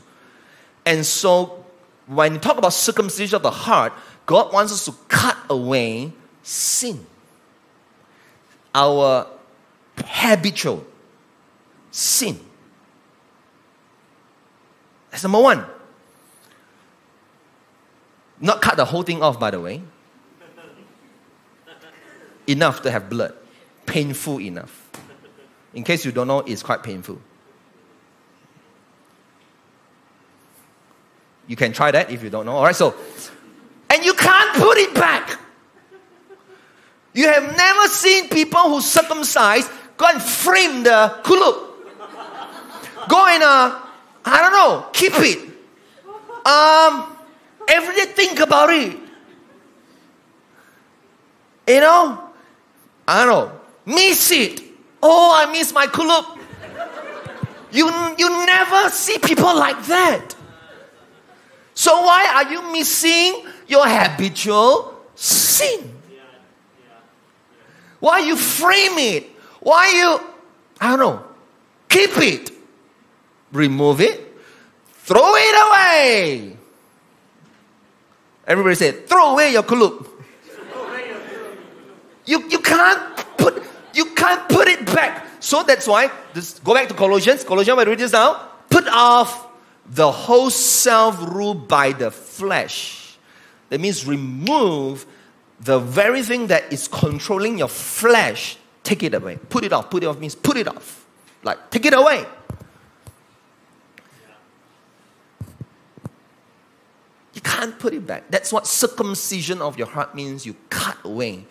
[0.85, 1.65] And so
[2.07, 3.95] when you talk about circumcision of the heart,
[4.27, 7.07] God wants us to cut away sin
[8.75, 9.27] our
[10.05, 10.85] habitual
[11.91, 12.39] sin.
[15.11, 15.65] That's number one.
[18.41, 19.83] Not cut the whole thing off, by the way.
[22.47, 23.35] Enough to have blood.
[23.87, 24.89] Painful enough.
[25.75, 27.21] In case you don't know, it's quite painful.
[31.47, 32.53] You can try that if you don't know.
[32.53, 32.95] All right, so,
[33.91, 35.39] and you can't put it back.
[37.13, 41.67] You have never seen people who circumcise go and frame the kulup.
[43.09, 43.81] Go and, uh,
[44.25, 45.39] I don't know, keep it.
[46.47, 47.17] Um,
[47.71, 48.99] every day think about it.
[51.69, 52.31] You know,
[53.07, 54.61] I don't know, miss it.
[55.03, 56.39] Oh, I miss my kulup.
[57.73, 57.87] You,
[58.19, 60.35] you never see people like that.
[61.75, 65.97] So why are you missing your habitual sin?
[68.01, 69.31] Why you frame it?
[69.61, 70.21] Why you,
[70.81, 71.25] I don't know,
[71.89, 72.51] keep it,
[73.53, 74.21] remove it,
[75.05, 76.57] throw it away.
[78.51, 80.09] Everybody say, throw away your kulup.
[82.27, 83.63] You, you can't put
[83.95, 85.25] you can't put it back.
[85.39, 87.45] So that's why this go back to Colossians.
[87.45, 88.49] Colossians, I read this now.
[88.69, 89.47] Put off
[89.87, 93.17] the whole self ruled by the flesh.
[93.69, 95.07] That means remove
[95.61, 98.57] the very thing that is controlling your flesh.
[98.83, 99.39] Take it away.
[99.49, 99.91] Put it off.
[99.91, 101.07] Put it off means put it off.
[101.45, 102.27] Like take it away.
[107.41, 108.31] You can't put it back.
[108.31, 110.45] That's what circumcision of your heart means.
[110.45, 111.47] You cut away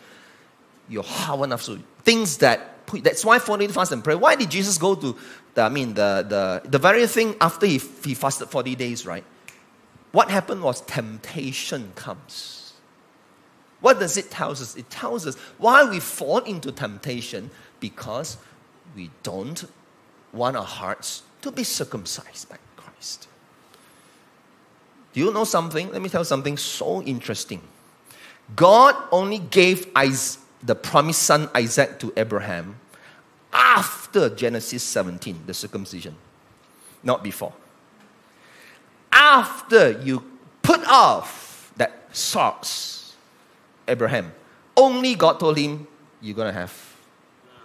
[0.87, 1.81] your heart hawa nafsu.
[2.03, 4.13] Things that put, that's why 40 fast and pray.
[4.13, 5.15] Why did Jesus go to
[5.55, 9.23] the, I mean the, the, the very thing after he, he fasted 40 days, right?
[10.11, 12.73] What happened was temptation comes.
[13.81, 14.75] What does it tell us?
[14.75, 17.49] It tells us why we fall into temptation
[17.79, 18.37] because
[18.95, 19.65] we don't
[20.33, 23.27] want our hearts to be circumcised by Christ.
[25.13, 25.91] Do you know something?
[25.91, 27.61] Let me tell you something so interesting.
[28.55, 32.75] God only gave the promised son Isaac to Abraham
[33.51, 36.15] after Genesis 17, the circumcision,
[37.03, 37.53] not before.
[39.11, 40.23] After you
[40.61, 43.15] put off that socks,
[43.87, 44.31] Abraham,
[44.77, 45.87] only God told him,
[46.21, 46.73] You're going to have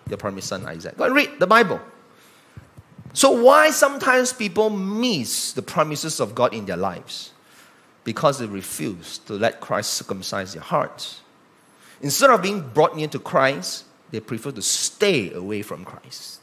[0.08, 0.96] your promised son Isaac.
[0.96, 1.80] Go and read the Bible.
[3.12, 7.33] So, why sometimes people miss the promises of God in their lives?
[8.04, 11.22] Because they refuse to let Christ circumcise their hearts.
[12.00, 16.40] Instead of being brought near to Christ, they prefer to stay away from Christ.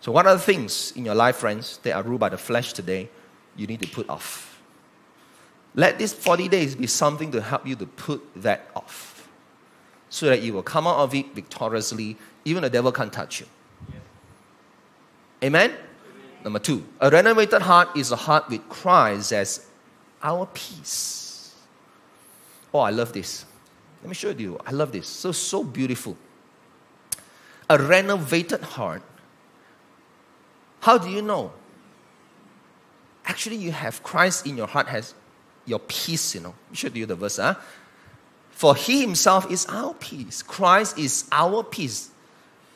[0.00, 2.72] So, what are the things in your life, friends, that are ruled by the flesh
[2.72, 3.08] today
[3.56, 4.60] you need to put off?
[5.74, 9.28] Let these 40 days be something to help you to put that off
[10.08, 12.16] so that you will come out of it victoriously.
[12.44, 13.46] Even the devil can't touch you.
[15.42, 15.70] Amen?
[15.70, 15.78] Amen?
[16.44, 19.66] Number two, a renovated heart is a heart with Christ as
[20.24, 21.54] our peace.
[22.72, 23.44] Oh, I love this.
[24.02, 24.58] Let me show you.
[24.66, 25.06] I love this.
[25.06, 26.16] So, so beautiful.
[27.70, 29.02] A renovated heart.
[30.80, 31.52] How do you know?
[33.24, 35.14] Actually, you have Christ in your heart, has
[35.64, 36.54] your peace, you know.
[36.66, 37.36] Let me show you the verse.
[37.36, 37.54] Huh?
[38.50, 40.42] For he himself is our peace.
[40.42, 42.10] Christ is our peace.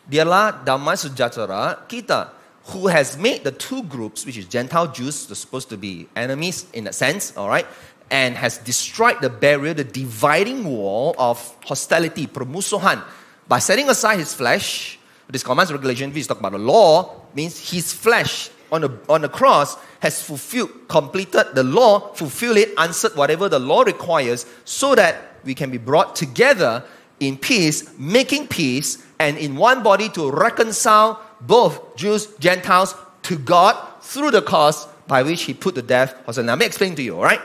[0.08, 2.38] Dialah damai sejahtera kita
[2.68, 6.66] who has made the two groups, which is Gentile Jews, they're supposed to be enemies
[6.72, 7.66] in a sense, all right,
[8.11, 13.02] and has destroyed the barrier, the dividing wall of hostility, permusuhan,
[13.48, 14.98] by setting aside his flesh.
[15.28, 19.28] This commands regulation, we talk about the law, means his flesh on the, on the
[19.28, 25.37] cross has fulfilled, completed the law, fulfilled it, answered whatever the law requires, so that
[25.44, 26.85] we can be brought together
[27.20, 33.76] in peace, making peace, and in one body to reconcile both Jews, Gentiles to God
[34.00, 36.14] through the cause by which he put to death.
[36.26, 37.40] Now, let me explain to you, all right?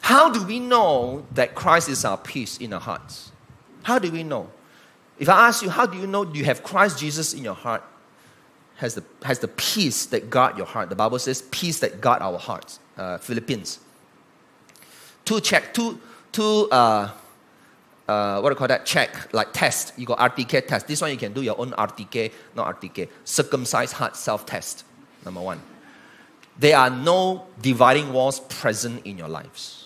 [0.00, 3.32] How do we know that Christ is our peace in our hearts?
[3.82, 4.50] How do we know?
[5.18, 7.82] If I ask you, how do you know you have Christ Jesus in your heart?
[8.76, 10.88] Has the, has the peace that guard your heart.
[10.88, 12.78] The Bible says peace that guard our hearts.
[12.96, 13.80] Uh, Philippians.
[15.24, 15.98] Two check, two,
[16.30, 17.10] two uh,
[18.08, 18.86] uh, what do you call that?
[18.86, 19.92] Check, like test.
[19.96, 20.88] You got RTK test.
[20.88, 23.08] This one you can do your own RTK, not RTK.
[23.24, 24.84] Circumcised heart self test.
[25.24, 25.60] Number one.
[26.58, 29.78] There are no dividing walls present in your lives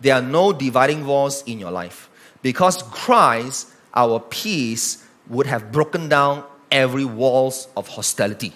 [0.00, 2.08] there are no dividing walls in your life.
[2.42, 8.52] Because Christ, our peace, would have broken down every walls of hostility.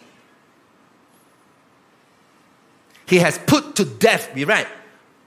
[3.07, 4.67] He has put to death, we read,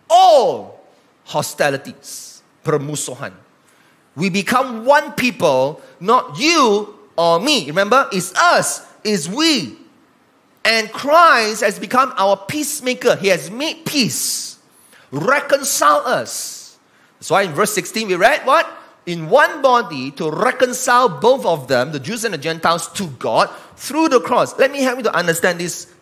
[0.09, 0.87] all
[1.25, 2.34] hostilities,
[2.65, 3.31] permusuhan.
[4.17, 7.67] We become one people, not you or me.
[7.67, 9.77] Remember, it's us, it's we.
[10.65, 13.15] And Christ has become our peacemaker.
[13.17, 14.57] He has made peace,
[15.11, 16.77] reconcile us.
[17.19, 18.65] That's why in verse 16 we read what?
[19.05, 23.49] In one body to reconcile both of them, the Jews and the Gentiles, to God
[23.75, 24.57] through the cross.
[24.57, 25.93] Let me help you to understand this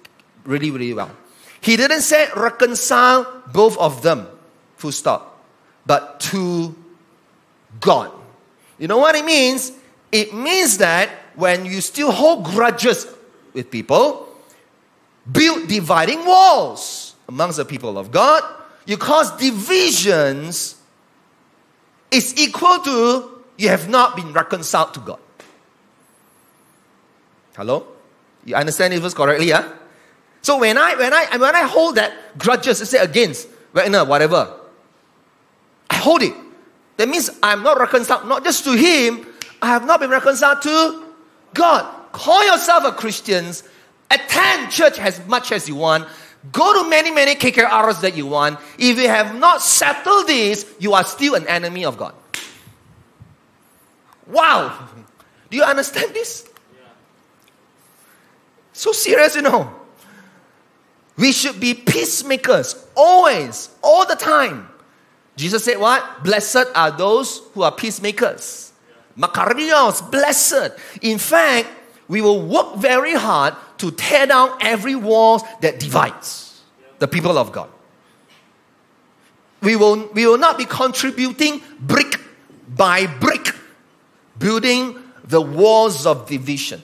[0.46, 1.12] really, really well.
[1.60, 4.28] He didn't say reconcile both of them,
[4.76, 5.33] full stop,
[5.86, 6.76] but to
[7.80, 8.12] God.
[8.78, 9.72] You know what it means?
[10.12, 13.08] It means that when you still hold grudges
[13.54, 14.28] with people,
[15.32, 18.44] build dividing walls amongst the people of God,
[18.86, 20.76] you cause divisions,
[22.14, 25.20] It's equal to you have not been reconciled to God.
[27.58, 27.88] Hello?
[28.46, 29.68] You understand it correctly, yeah?
[30.44, 34.60] So when I when I when I hold that grudges, say against whatever,
[35.90, 36.34] I hold it.
[36.98, 39.26] That means I'm not reconciled, not just to him,
[39.62, 41.04] I have not been reconciled to
[41.54, 42.12] God.
[42.12, 43.52] Call yourself a Christian,
[44.12, 46.08] attend church as much as you want,
[46.52, 48.60] go to many, many KKRs that you want.
[48.78, 52.14] If you have not settled this, you are still an enemy of God.
[54.28, 54.88] Wow!
[55.50, 56.48] Do you understand this?
[58.74, 59.74] So serious, you know.
[61.16, 64.68] We should be peacemakers always, all the time.
[65.36, 66.24] Jesus said, What?
[66.24, 68.74] Blessed are those who are peacemakers.
[69.18, 70.72] Makarios, blessed.
[71.02, 71.68] In fact,
[72.08, 76.62] we will work very hard to tear down every wall that divides
[77.00, 77.70] the people of God.
[79.62, 82.20] We will, we will not be contributing brick
[82.68, 83.56] by brick,
[84.38, 86.84] building the walls of division.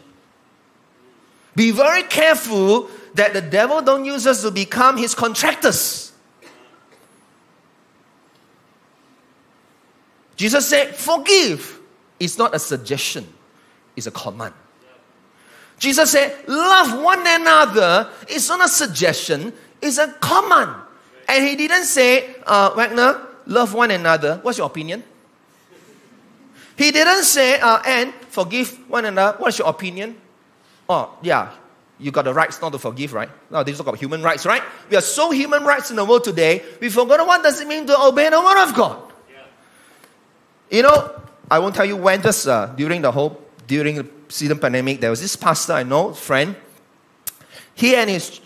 [1.55, 6.08] Be very careful that the devil don't use us to become his contractors.
[10.39, 11.81] Jesus said, Forgive
[12.17, 13.27] is not a suggestion,
[13.97, 14.53] it's a command.
[15.77, 20.73] Jesus said, Love one another is not a suggestion, it's a command.
[21.27, 24.39] And he didn't say, uh, Wagner, love one another.
[24.41, 25.03] What's your opinion?
[26.77, 29.37] He didn't say, uh, and forgive one another.
[29.39, 30.15] What's your opinion?
[30.87, 31.51] Oh, yeah,
[31.99, 33.29] you got the rights not to forgive, right?
[33.51, 34.63] Now, they talk about human rights, right?
[34.89, 37.85] We are so human rights in the world today, we forgot what does it mean
[37.87, 39.08] to obey the word of God.
[40.69, 44.59] You know, I won't tell you when, just uh, during the whole, during the season
[44.59, 46.55] pandemic, there was this pastor I know, friend.
[47.73, 48.39] He and his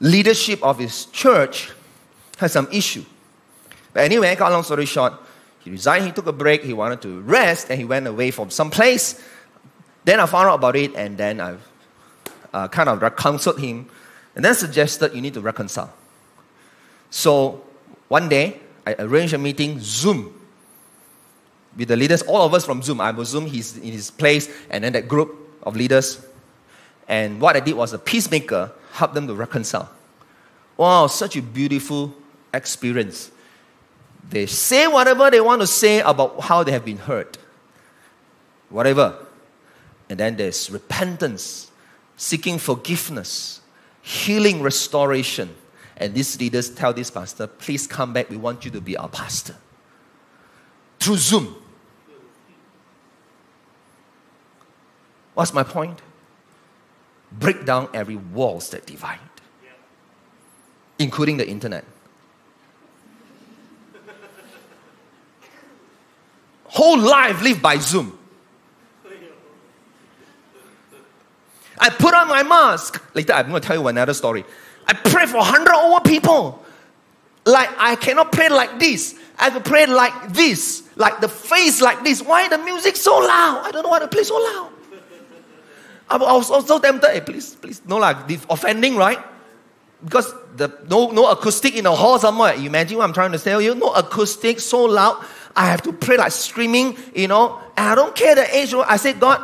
[0.00, 1.70] leadership of his church
[2.38, 3.04] had some issue.
[3.92, 5.14] But anyway, cut long story short,
[5.58, 8.48] he resigned, he took a break, he wanted to rest, and he went away from
[8.48, 9.22] some place.
[10.04, 11.56] Then I found out about it, and then I
[12.54, 13.90] uh, kind of counseled him,
[14.34, 15.92] and then suggested you need to reconcile.
[17.10, 17.62] So
[18.08, 20.37] one day, I arranged a meeting, Zoom,
[21.78, 23.00] with the leaders, all of us from Zoom.
[23.00, 26.20] I was Zoom, he's in his place, and then that group of leaders.
[27.06, 29.88] And what I did was a peacemaker, help them to reconcile.
[30.76, 32.12] Wow, such a beautiful
[32.52, 33.30] experience.
[34.28, 37.38] They say whatever they want to say about how they have been hurt.
[38.68, 39.16] Whatever.
[40.10, 41.70] And then there's repentance
[42.16, 43.60] seeking forgiveness,
[44.02, 45.54] healing, restoration.
[45.96, 48.28] And these leaders tell this pastor, please come back.
[48.28, 49.54] We want you to be our pastor.
[50.98, 51.54] Through Zoom.
[55.38, 56.02] What's my point?
[57.30, 59.20] Break down every walls that divide,
[60.98, 61.84] including the internet.
[66.64, 68.18] Whole life lived by Zoom.
[71.78, 73.00] I put on my mask.
[73.14, 74.44] Later, I'm going to tell you another story.
[74.88, 76.64] I pray for 100 over people.
[77.46, 79.14] Like, I cannot pray like this.
[79.38, 82.22] I have to pray like this, like the face like this.
[82.22, 83.62] Why the music so loud?
[83.64, 84.72] I don't know why the play so loud.
[86.10, 87.10] I was also tempted.
[87.10, 88.16] Hey, please, please, no like
[88.48, 89.18] offending, right?
[90.02, 92.54] Because the no no acoustic in the hall somewhere.
[92.54, 93.74] You imagine what I'm trying to tell you?
[93.74, 95.24] No acoustic, so loud.
[95.54, 97.58] I have to pray like screaming, you know.
[97.76, 98.72] And I don't care the age.
[98.74, 99.42] I said, God,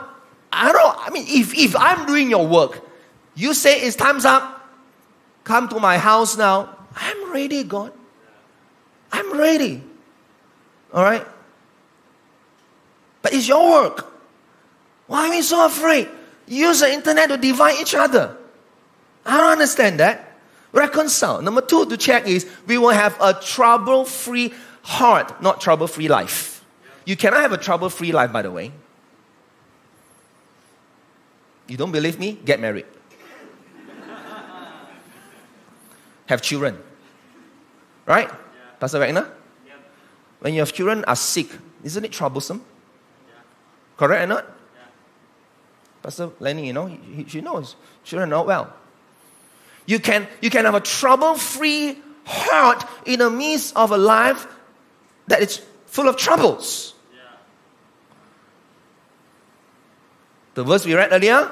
[0.52, 2.80] I don't, I mean, if, if I'm doing your work,
[3.34, 4.70] you say it's time's up,
[5.42, 6.76] come to my house now.
[6.94, 7.92] I'm ready, God.
[9.10, 9.82] I'm ready.
[10.92, 11.26] All right?
[13.20, 14.12] But it's your work.
[15.08, 16.08] Why are you so afraid?
[16.46, 18.36] Use the internet to divide each other.
[19.24, 20.32] I don't understand that.
[20.72, 21.40] Reconcile.
[21.40, 26.08] Number two to check is we will have a trouble free heart, not trouble free
[26.08, 26.64] life.
[27.04, 28.72] You cannot have a trouble free life, by the way.
[31.68, 32.38] You don't believe me?
[32.44, 32.86] Get married.
[36.26, 36.78] have children.
[38.04, 38.28] Right?
[38.28, 38.36] Yeah.
[38.80, 39.30] Pastor Wagner?
[39.66, 39.72] Yeah.
[40.40, 41.48] When your children are sick,
[41.82, 42.62] isn't it troublesome?
[43.28, 43.34] Yeah.
[43.96, 44.53] Correct or not?
[46.04, 48.70] Pastor Lenny, you know, he, he knows children know well.
[49.86, 54.46] You can, you can have a trouble free heart in the midst of a life
[55.28, 56.94] that is full of troubles.
[60.52, 61.50] The verse we read earlier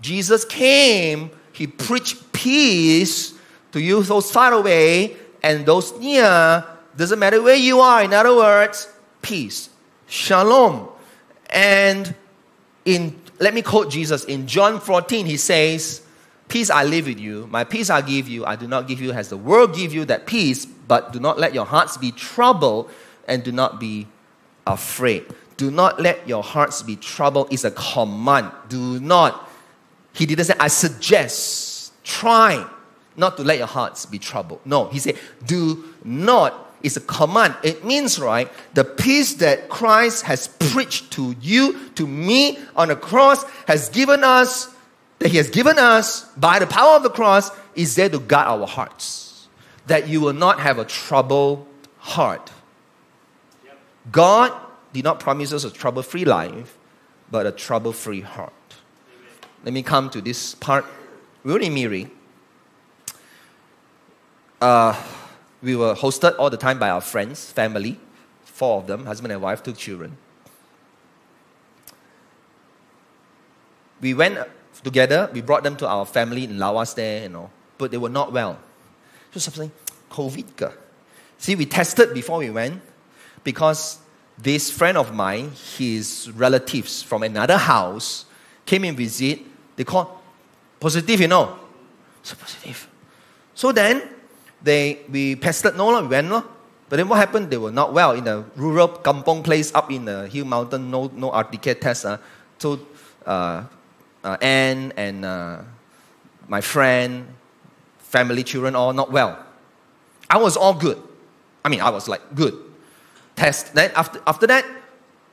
[0.00, 3.34] Jesus came, he preached peace
[3.72, 6.64] to you, those far away and those near.
[6.96, 8.88] Doesn't matter where you are, in other words,
[9.22, 9.70] peace,
[10.06, 10.88] shalom.
[11.50, 12.14] And
[12.84, 16.02] in, let me quote Jesus in John 14, he says,
[16.48, 19.12] Peace I live with you, my peace I give you, I do not give you
[19.12, 22.90] as the world give you that peace, but do not let your hearts be troubled
[23.26, 24.08] and do not be
[24.66, 25.26] afraid.
[25.58, 28.50] Do not let your hearts be troubled is a command.
[28.68, 29.50] Do not.
[30.14, 32.66] He didn't say, I suggest, try
[33.16, 34.60] not to let your hearts be troubled.
[34.64, 37.56] No, he said, do not is a command.
[37.62, 42.96] It means, right, the peace that Christ has preached to you, to me on the
[42.96, 44.74] cross, has given us,
[45.18, 48.48] that He has given us by the power of the cross, is there to guard
[48.48, 49.48] our hearts.
[49.86, 51.66] That you will not have a troubled
[51.98, 52.52] heart.
[54.10, 54.52] God
[54.92, 56.78] did not promise us a trouble free life,
[57.30, 58.52] but a trouble free heart.
[59.64, 60.84] Let me come to this part.
[61.44, 62.10] In Miri.
[64.60, 65.00] Uh,
[65.62, 67.98] we were hosted all the time by our friends, family,
[68.44, 70.16] four of them, husband and wife, two children.
[74.00, 74.38] We went
[74.84, 78.08] together, we brought them to our family in Lawas there, you know, but they were
[78.08, 78.58] not well.
[79.32, 79.72] So something,
[80.10, 80.72] COVID.
[81.38, 82.80] See, we tested before we went
[83.44, 83.98] because
[84.36, 88.24] this friend of mine, his relatives from another house
[88.64, 89.40] came and visit.
[89.76, 90.08] They called
[90.78, 91.58] positive, you know.
[92.22, 92.88] So positive.
[93.54, 94.02] So then
[94.62, 96.44] they we pestered no we went no.
[96.88, 97.50] But then what happened?
[97.50, 101.10] They were not well in a rural kampong place up in the hill mountain, no
[101.14, 102.06] no RTK test.
[102.06, 102.16] Uh.
[102.58, 102.80] So
[103.26, 103.64] uh,
[104.24, 105.60] uh, Anne and uh,
[106.48, 107.28] my friend,
[107.98, 109.38] family, children, all not well.
[110.30, 111.00] I was all good.
[111.64, 112.56] I mean, I was like good.
[113.36, 113.74] Test.
[113.74, 114.64] Then after after that,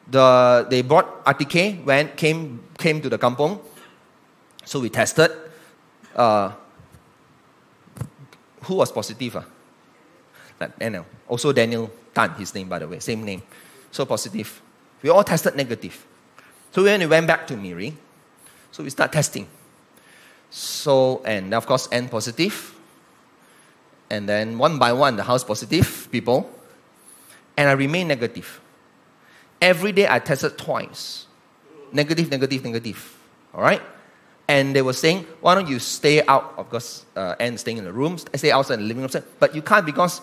[0.08, 3.60] the they brought RTK went came came to the kampong.
[4.66, 5.32] So we tested.
[6.16, 6.52] Uh,
[8.66, 9.36] who was positive?
[9.36, 9.44] Uh?
[10.60, 11.06] That Daniel.
[11.28, 13.42] Also Daniel Tan, his name by the way, same name.
[13.92, 14.62] So positive.
[15.02, 16.06] We all tested negative.
[16.72, 17.96] So when we went back to Miri,
[18.72, 19.48] so we start testing.
[20.50, 22.76] So, and of course, Anne positive.
[24.10, 26.50] And then one by one, the house positive people.
[27.58, 28.60] And I remain negative.
[29.62, 31.26] Every day I tested twice.
[31.92, 33.18] Negative, negative, negative.
[33.54, 33.82] All right?
[34.48, 36.54] And they were saying, why don't you stay out?
[36.58, 39.24] Of course, uh, and staying in the room, stay outside in the living room.
[39.40, 40.22] But you can't because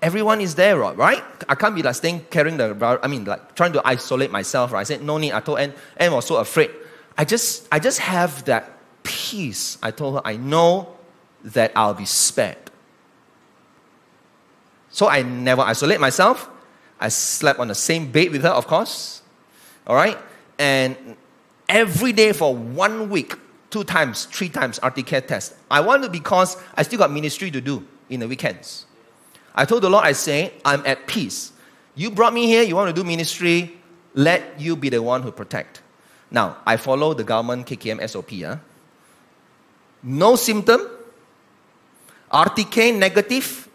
[0.00, 1.22] everyone is there, right?
[1.48, 4.80] I can't be like staying, carrying the, I mean, like trying to isolate myself, right?
[4.80, 5.32] I said, no need.
[5.32, 6.70] I told Anne, Anne was so afraid.
[7.18, 9.76] I just, I just have that peace.
[9.82, 10.96] I told her, I know
[11.44, 12.56] that I'll be spared.
[14.90, 16.48] So I never isolate myself.
[16.98, 19.22] I slept on the same bed with her, of course.
[19.86, 20.18] All right?
[20.58, 21.16] And
[21.68, 23.34] every day for one week,
[23.70, 25.54] two times, three times RTK test.
[25.70, 28.86] I want to because I still got ministry to do in the weekends.
[29.54, 31.52] I told the Lord, I say, I'm at peace.
[31.94, 33.76] You brought me here, you want to do ministry,
[34.14, 35.82] let you be the one who protect.
[36.30, 38.30] Now, I follow the government KKM SOP.
[38.30, 38.56] Huh?
[38.56, 38.60] Ah.
[40.02, 40.80] No symptom,
[42.32, 43.68] RTK negative,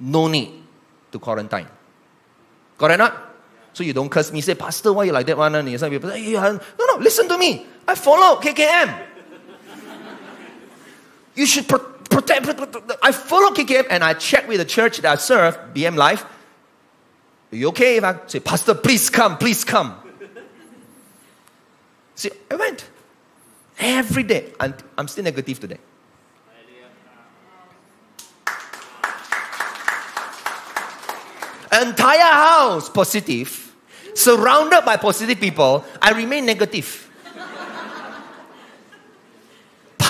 [0.00, 0.62] no need
[1.12, 1.66] to quarantine.
[2.78, 3.34] Correct or not?
[3.72, 5.54] So you don't curse me, say, Pastor, why you like that one?
[5.54, 7.66] And some people say, hey, no, no, listen to me.
[7.86, 9.06] I follow KKM.
[11.34, 15.12] you should pro- protect, protect, I follow KKM and I check with the church that
[15.12, 16.24] I serve, BM Life.
[17.52, 19.96] Are you okay if I say, Pastor, please come, please come?
[22.16, 22.88] See, I went
[23.78, 25.78] every day, and I'm still negative today.
[31.72, 33.64] Entire house positive
[34.14, 37.10] surrounded by positive people, I remain negative.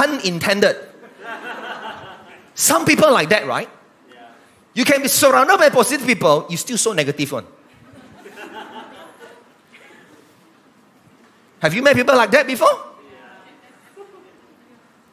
[0.04, 0.76] Pun intended.
[2.54, 3.68] Some people like that, right?
[4.74, 7.46] You can be surrounded by positive people, you still so negative one.
[11.60, 12.68] Have you met people like that before?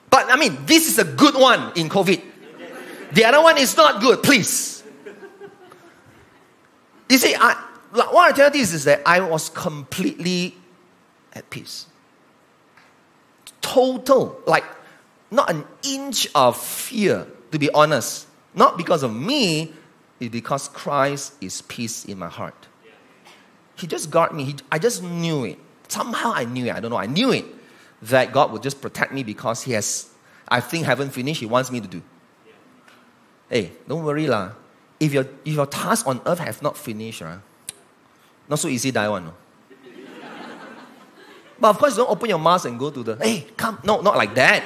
[0.10, 2.22] But I mean, this is a good one in COVID.
[3.14, 4.84] The other one is not good, please.
[7.10, 7.54] You see, I,
[7.92, 10.56] what I tell you is that I was completely
[11.34, 11.88] at peace.
[13.62, 14.66] Total, like
[15.32, 18.28] not an inch of fear, to be honest.
[18.54, 19.74] Not because of me,
[20.20, 22.68] it's because Christ is peace in my heart.
[23.76, 24.44] He just got me.
[24.44, 25.58] He, I just knew it.
[25.88, 26.76] Somehow I knew it.
[26.76, 26.98] I don't know.
[26.98, 27.46] I knew it
[28.04, 30.12] that God would just protect me because He has
[30.52, 32.02] I think haven't finished, He wants me to do.
[33.50, 34.52] Hey, don't worry lah.
[35.00, 37.40] If your, if your task on earth have not finished, right,
[38.48, 39.26] not so easy die one.
[39.26, 39.34] No?
[41.60, 43.80] but of course, don't open your mouth and go to the, hey, come.
[43.84, 44.64] No, not like that.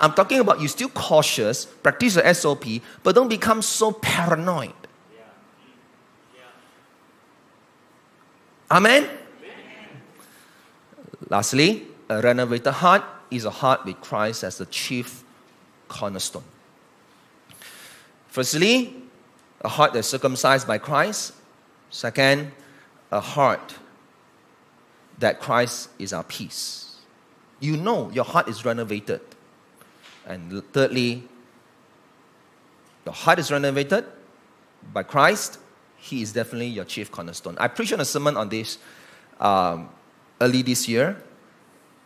[0.00, 2.64] I'm talking about you still cautious, practice the SOP,
[3.02, 4.72] but don't become so paranoid.
[8.70, 9.08] Amen?
[11.28, 15.24] Lastly, a renovated heart is a heart with Christ as the chief
[15.88, 16.44] cornerstone.
[18.28, 18.94] Firstly,
[19.60, 21.32] a heart that's circumcised by Christ.
[21.90, 22.52] Second,
[23.10, 23.74] a heart
[25.18, 26.96] that Christ is our peace.
[27.60, 29.20] You know your heart is renovated.
[30.26, 31.22] And thirdly,
[33.04, 34.04] your heart is renovated
[34.92, 35.58] by Christ.
[35.96, 37.56] He is definitely your chief cornerstone.
[37.58, 38.78] I preached on a sermon on this
[39.40, 39.88] um,
[40.40, 41.16] early this year.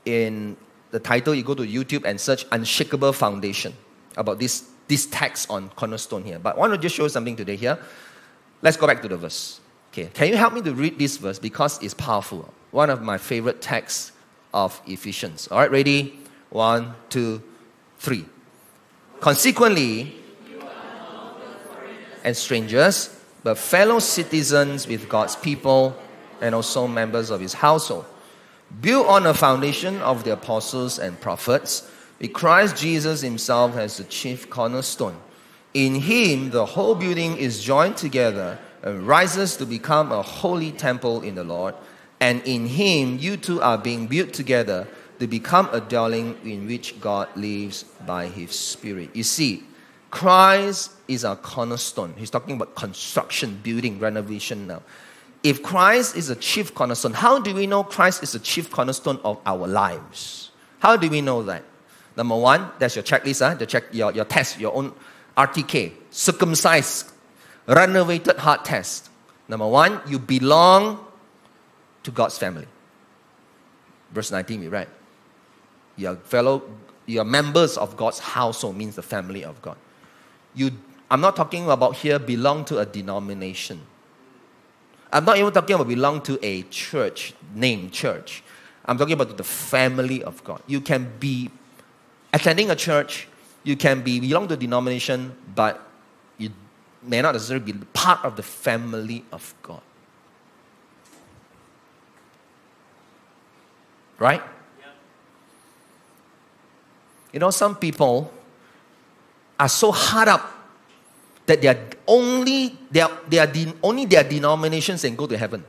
[0.04, 0.56] In
[0.90, 3.74] the title, you go to YouTube and search Unshakable Foundation
[4.16, 6.38] about this, this text on cornerstone here.
[6.38, 7.78] But I want to just show something today here.
[8.62, 9.60] Let's go back to the verse.
[9.92, 12.52] Okay, can you help me to read this verse because it's powerful?
[12.70, 14.12] One of my favorite texts
[14.54, 15.48] of Ephesians.
[15.48, 16.18] All right, ready?
[16.50, 17.42] One, two,
[18.00, 18.24] three.
[19.20, 20.16] Consequently,
[22.24, 25.96] and strangers, but fellow citizens with God's people
[26.40, 28.04] and also members of his household
[28.80, 34.04] built on a foundation of the apostles and prophets, with Christ Jesus himself as the
[34.04, 35.16] chief cornerstone.
[35.74, 41.22] In him, the whole building is joined together and rises to become a holy temple
[41.22, 41.74] in the Lord.
[42.20, 44.86] And in him, you two are being built together
[45.20, 49.14] to become a dwelling in which God lives by his Spirit.
[49.14, 49.62] You see,
[50.10, 52.14] Christ is our cornerstone.
[52.16, 54.82] He's talking about construction, building, renovation now
[55.42, 59.18] if Christ is a chief cornerstone, how do we know Christ is the chief cornerstone
[59.24, 60.50] of our lives?
[60.80, 61.64] How do we know that?
[62.16, 63.54] Number one, that's your checklist, huh?
[63.54, 64.92] the check, your, your test, your own
[65.36, 67.10] RTK, circumcised,
[67.66, 69.08] renovated heart test.
[69.48, 71.04] Number one, you belong
[72.02, 72.66] to God's family.
[74.12, 74.88] Verse 19, we read.
[76.00, 76.62] You're fellow,
[77.04, 79.76] you're members of God's household, means the family of God.
[80.54, 80.70] You,
[81.10, 83.82] I'm not talking about here belong to a denomination.
[85.12, 88.42] I'm not even talking about belong to a church, name church.
[88.86, 90.62] I'm talking about the family of God.
[90.66, 91.50] You can be
[92.32, 93.28] attending a church,
[93.62, 95.86] you can be belong to a denomination, but
[96.38, 96.50] you
[97.02, 99.82] may not necessarily be part of the family of God.
[104.18, 104.42] Right?
[107.32, 108.32] You know, some people
[109.58, 110.52] are so hard up
[111.46, 115.36] that they are only they are, they are de- only their denominations and go to
[115.36, 115.64] heaven.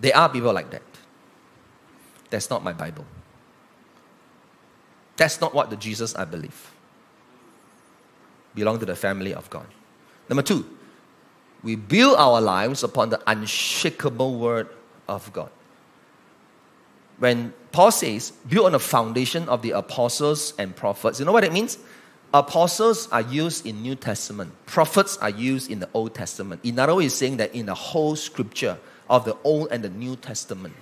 [0.00, 0.82] There are people like that.
[2.28, 3.04] That's not my Bible.
[5.16, 6.72] That's not what the Jesus I believe.
[8.54, 9.66] Belong to the family of God.
[10.28, 10.66] Number two,
[11.62, 14.68] we build our lives upon the unshakable word
[15.08, 15.50] of God.
[17.18, 21.44] When Paul says, build on the foundation of the apostles and prophets, you know what
[21.44, 21.78] it means?
[22.34, 24.52] apostles are used in New Testament.
[24.66, 26.60] Prophets are used in the Old Testament.
[26.64, 30.16] In other words, saying that in the whole scripture of the Old and the New
[30.16, 30.74] Testament,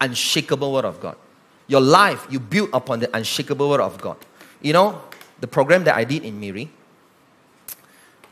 [0.00, 1.16] unshakable word of God.
[1.66, 4.18] Your life, you build upon the unshakable word of God.
[4.60, 5.02] You know,
[5.40, 6.70] the program that I did in Miri,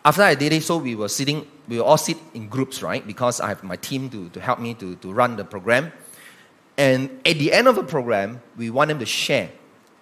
[0.04, 3.06] after I did it, so we were sitting, we all sit in groups, right?
[3.06, 5.92] Because I have my team to, to help me to, to run the program.
[6.76, 9.50] And at the end of the program, we want them to share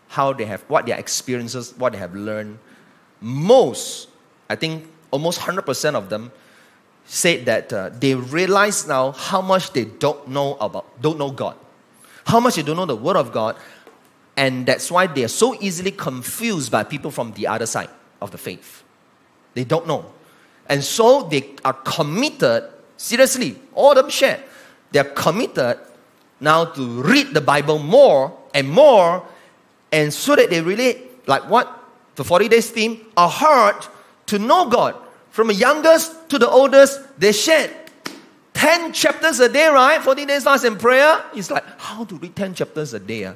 [0.09, 2.59] how they have, what their experiences, what they have learned.
[3.21, 4.09] Most,
[4.49, 6.33] I think almost 100% of them
[7.05, 11.57] said that uh, they realize now how much they don't know about, don't know God.
[12.25, 13.57] How much they don't know the Word of God.
[14.37, 17.91] And that's why they are so easily confused by people from the other side
[18.23, 18.83] of the faith.
[19.55, 20.07] They don't know.
[20.69, 22.65] And so they are committed,
[22.97, 24.43] seriously, all them share.
[24.93, 25.79] They are committed
[26.41, 29.25] now to read the Bible more and more
[29.93, 31.77] and so that they really, like what?
[32.17, 33.89] The 40 days theme, a heart
[34.27, 34.95] to know God.
[35.31, 37.71] From the youngest to the oldest, they shared
[38.55, 40.03] 10 chapters a day, right?
[40.03, 41.23] 40 days fast and prayer.
[41.35, 43.25] It's like, how to read 10 chapters a day?
[43.25, 43.35] Uh?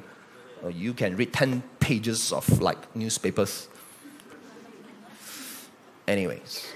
[0.63, 3.67] Oh, you can read 10 pages of like newspapers
[6.07, 6.67] anyways.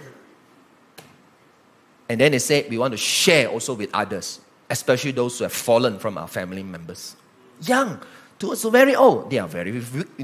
[2.09, 5.53] And then they said, we want to share also with others, especially those who have
[5.53, 7.15] fallen from our family members.
[7.61, 8.01] Young,
[8.39, 9.29] to very old.
[9.29, 9.83] They are very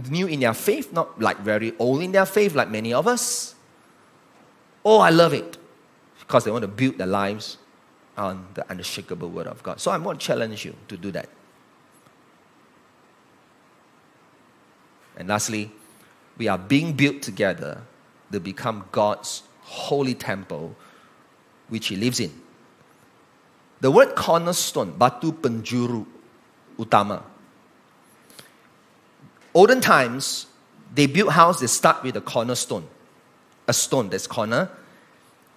[0.10, 3.54] new in their faith, not like very old in their faith, like many of us.
[4.84, 5.58] Oh, I love it.
[6.20, 7.58] Because they want to build their lives
[8.18, 9.80] on the unshakable word of God.
[9.80, 11.30] So I'm going to challenge you to do that.
[15.18, 15.72] And lastly,
[16.38, 17.82] we are being built together
[18.32, 20.76] to become God's holy temple,
[21.70, 22.32] which He lives in.
[23.82, 26.06] The word cornerstone, batu penjuru
[26.78, 27.24] utama.
[29.54, 30.48] Olden times,
[30.94, 32.88] they built house, they start with a cornerstone,
[33.68, 34.70] a stone that's corner,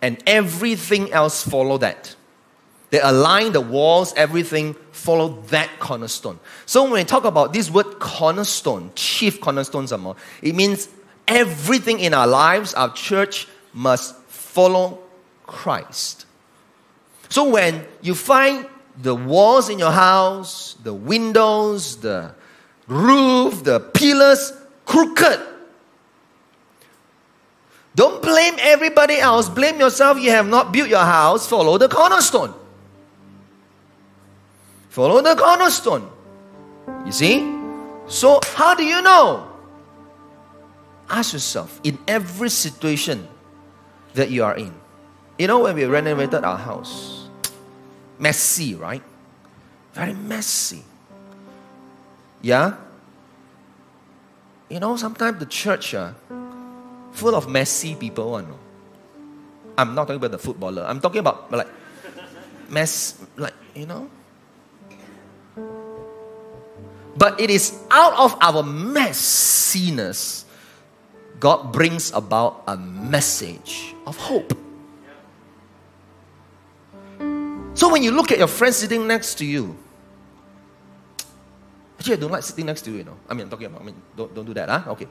[0.00, 2.14] and everything else follow that.
[2.90, 6.40] They align the walls, everything follow that cornerstone.
[6.64, 10.88] So when we talk about this word cornerstone, chief cornerstone, more, it means
[11.28, 14.98] everything in our lives, our church must follow
[15.46, 16.26] Christ.
[17.28, 18.66] So when you find
[19.00, 22.34] the walls in your house, the windows, the
[22.88, 24.52] roof, the pillars
[24.86, 25.40] crooked,
[27.94, 29.48] don't blame everybody else.
[29.48, 30.20] Blame yourself.
[30.20, 31.48] You have not built your house.
[31.48, 32.54] Follow the cornerstone.
[34.88, 36.08] Follow the cornerstone.
[37.04, 37.58] You see?
[38.06, 39.47] So, how do you know?
[41.08, 43.26] Ask yourself in every situation
[44.14, 44.74] that you are in.
[45.38, 47.28] You know, when we renovated our house,
[48.18, 49.02] messy, right?
[49.94, 50.82] Very messy.
[52.42, 52.76] Yeah?
[54.68, 56.12] You know, sometimes the church uh,
[57.12, 58.34] full of messy people.
[58.34, 58.58] Uh, no?
[59.78, 60.84] I'm not talking about the footballer.
[60.84, 61.68] I'm talking about like
[62.68, 64.10] mess, like, you know?
[67.16, 70.44] But it is out of our messiness
[71.40, 74.52] God brings about a message of hope.
[77.74, 79.76] So when you look at your friend sitting next to you,
[81.98, 83.16] actually I don't like sitting next to you, you know.
[83.28, 84.90] I mean I'm talking about I mean don't, don't do that, huh?
[84.92, 85.06] Okay.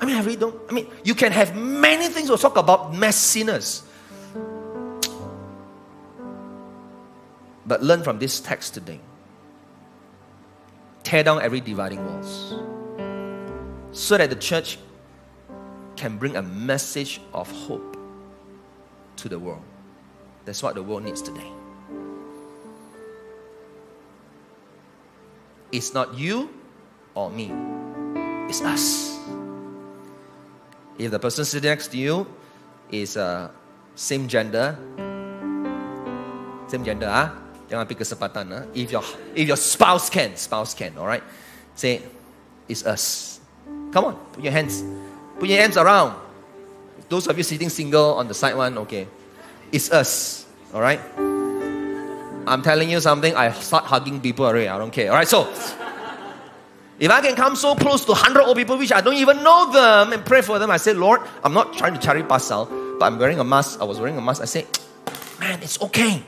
[0.00, 2.92] I mean I really don't I mean you can have many things to talk about
[2.92, 3.82] messiness.
[7.66, 9.00] But learn from this text today.
[11.04, 12.54] Tear down every dividing walls
[13.92, 14.78] so that the church
[15.96, 17.96] can bring a message of hope
[19.16, 19.62] to the world.
[20.44, 21.46] That's what the world needs today.
[25.70, 26.50] It's not you
[27.14, 27.52] or me,
[28.48, 29.16] it's us.
[30.98, 32.26] If the person sitting next to you
[32.90, 33.48] is uh,
[33.94, 34.76] same gender,
[36.68, 37.32] same gender, ah,
[37.68, 38.52] jangan ambil kesempatan.
[38.52, 38.64] Ah.
[38.76, 41.24] If your if your spouse can, spouse can, all right.
[41.72, 42.04] Say,
[42.68, 43.41] it's us.
[43.92, 44.82] Come on, put your hands.
[45.38, 46.16] Put your hands around.
[47.08, 49.06] Those of you sitting single on the side one, okay.
[49.70, 50.46] It's us.
[50.72, 51.00] Alright?
[52.46, 54.68] I'm telling you something, I start hugging people already.
[54.68, 55.10] I don't care.
[55.10, 55.48] Alright, so
[56.98, 59.70] if I can come so close to 100 old people which I don't even know
[59.72, 63.06] them and pray for them, I say, Lord, I'm not trying to carry pasal, but
[63.06, 63.80] I'm wearing a mask.
[63.80, 64.40] I was wearing a mask.
[64.40, 64.66] I say,
[65.38, 66.22] man, it's okay.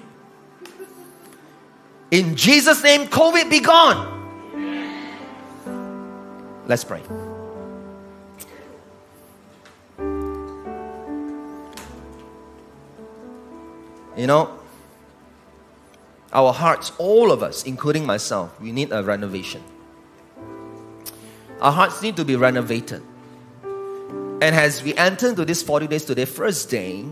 [2.11, 4.11] In Jesus' name, COVID be gone.
[6.67, 7.03] Let's pray.
[14.17, 14.59] You know,
[16.33, 19.63] our hearts, all of us, including myself, we need a renovation.
[21.61, 23.03] Our hearts need to be renovated.
[23.63, 27.07] And as we enter into this 40 days today, first day,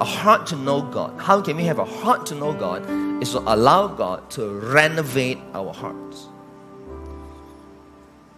[0.00, 1.18] a heart to know God.
[1.20, 2.84] How can we have a heart to know God?
[3.22, 6.28] Is to allow God to renovate our hearts.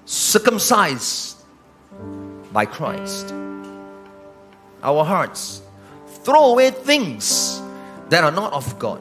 [0.05, 1.39] Circumcised
[2.53, 3.33] by Christ.
[4.83, 5.63] Our hearts.
[6.23, 7.54] Throw away things
[8.11, 9.01] that are not of God.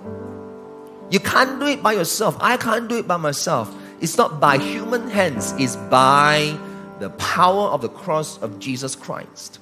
[1.09, 2.37] You can't do it by yourself.
[2.39, 3.73] I can't do it by myself.
[4.01, 6.57] It's not by human hands, it's by
[6.99, 9.59] the power of the cross of Jesus Christ.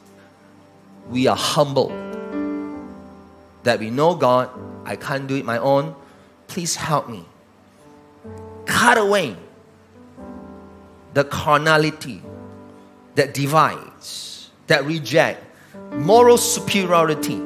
[1.10, 1.90] We are humble
[3.64, 4.50] that we know God,
[4.86, 5.96] I can't do it my own.
[6.48, 7.26] Please help me.
[8.66, 9.36] Cut away
[11.14, 12.22] the carnality
[13.16, 15.44] that divides, that reject
[15.94, 17.42] moral superiority.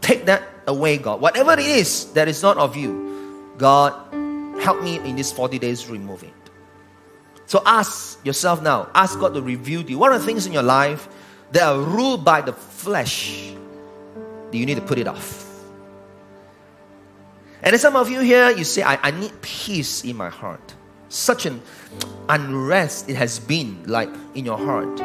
[0.00, 1.20] Take that away, God.
[1.20, 3.92] Whatever it is that is not of you, God,
[4.60, 6.32] help me in these 40 days remove it.
[7.46, 10.52] So ask yourself now, ask God to reveal to you what are the things in
[10.52, 11.08] your life
[11.52, 13.54] that are ruled by the flesh
[14.50, 15.44] Do you need to put it off.
[17.62, 20.74] And some of you here, you say, I, I need peace in my heart.
[21.08, 21.62] Such an
[22.28, 24.96] unrest it has been like in your heart.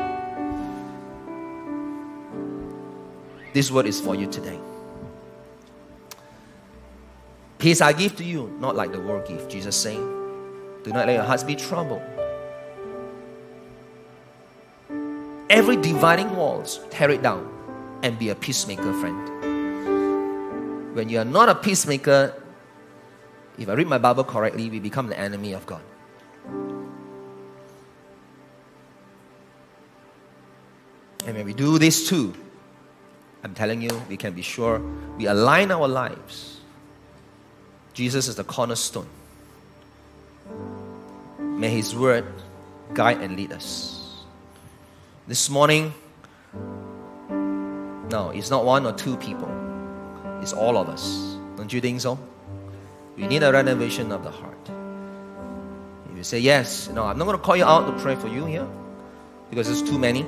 [3.54, 4.60] This word is for you today.
[7.62, 9.46] Peace I give to you, not like the world gives.
[9.46, 10.02] Jesus saying,
[10.84, 12.02] Do not let your hearts be troubled.
[15.48, 17.48] Every dividing walls, tear it down
[18.02, 20.96] and be a peacemaker, friend.
[20.96, 22.34] When you are not a peacemaker,
[23.60, 25.84] if I read my Bible correctly, we become the enemy of God.
[31.28, 32.34] And when we do this too,
[33.44, 34.82] I'm telling you, we can be sure
[35.16, 36.51] we align our lives
[37.94, 39.08] Jesus is the cornerstone.
[41.40, 42.26] May His word
[42.94, 44.24] guide and lead us.
[45.28, 45.94] This morning,
[48.10, 49.50] no, it's not one or two people,
[50.42, 51.38] it's all of us.
[51.58, 52.18] Don't you think so?
[53.16, 54.70] We need a renovation of the heart.
[56.12, 58.28] If you say yes, no, I'm not going to call you out to pray for
[58.28, 58.68] you here
[59.50, 60.26] because there's too many.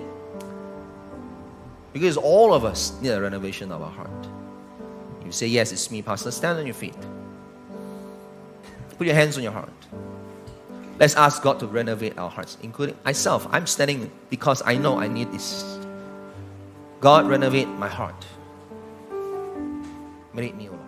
[1.91, 4.27] Because all of us need a renovation of our heart.
[5.21, 6.95] If you say yes, it's me, Pastor, stand on your feet.
[8.97, 9.69] Put your hands on your heart.
[10.99, 13.47] Let's ask God to renovate our hearts, including myself.
[13.51, 15.77] I'm standing because I know I need this.
[17.01, 18.25] God, renovate my heart.
[20.33, 20.83] Make me, O Lord.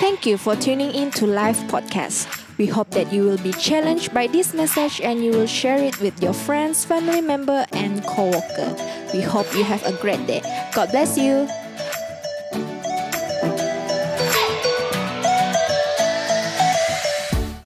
[0.00, 2.26] Thank you for tuning in to Live Podcast.
[2.58, 6.00] We hope that you will be challenged by this message and you will share it
[6.00, 8.74] with your friends, family member, and co-worker.
[9.14, 10.42] We hope you have a great day.
[10.74, 11.48] God bless you.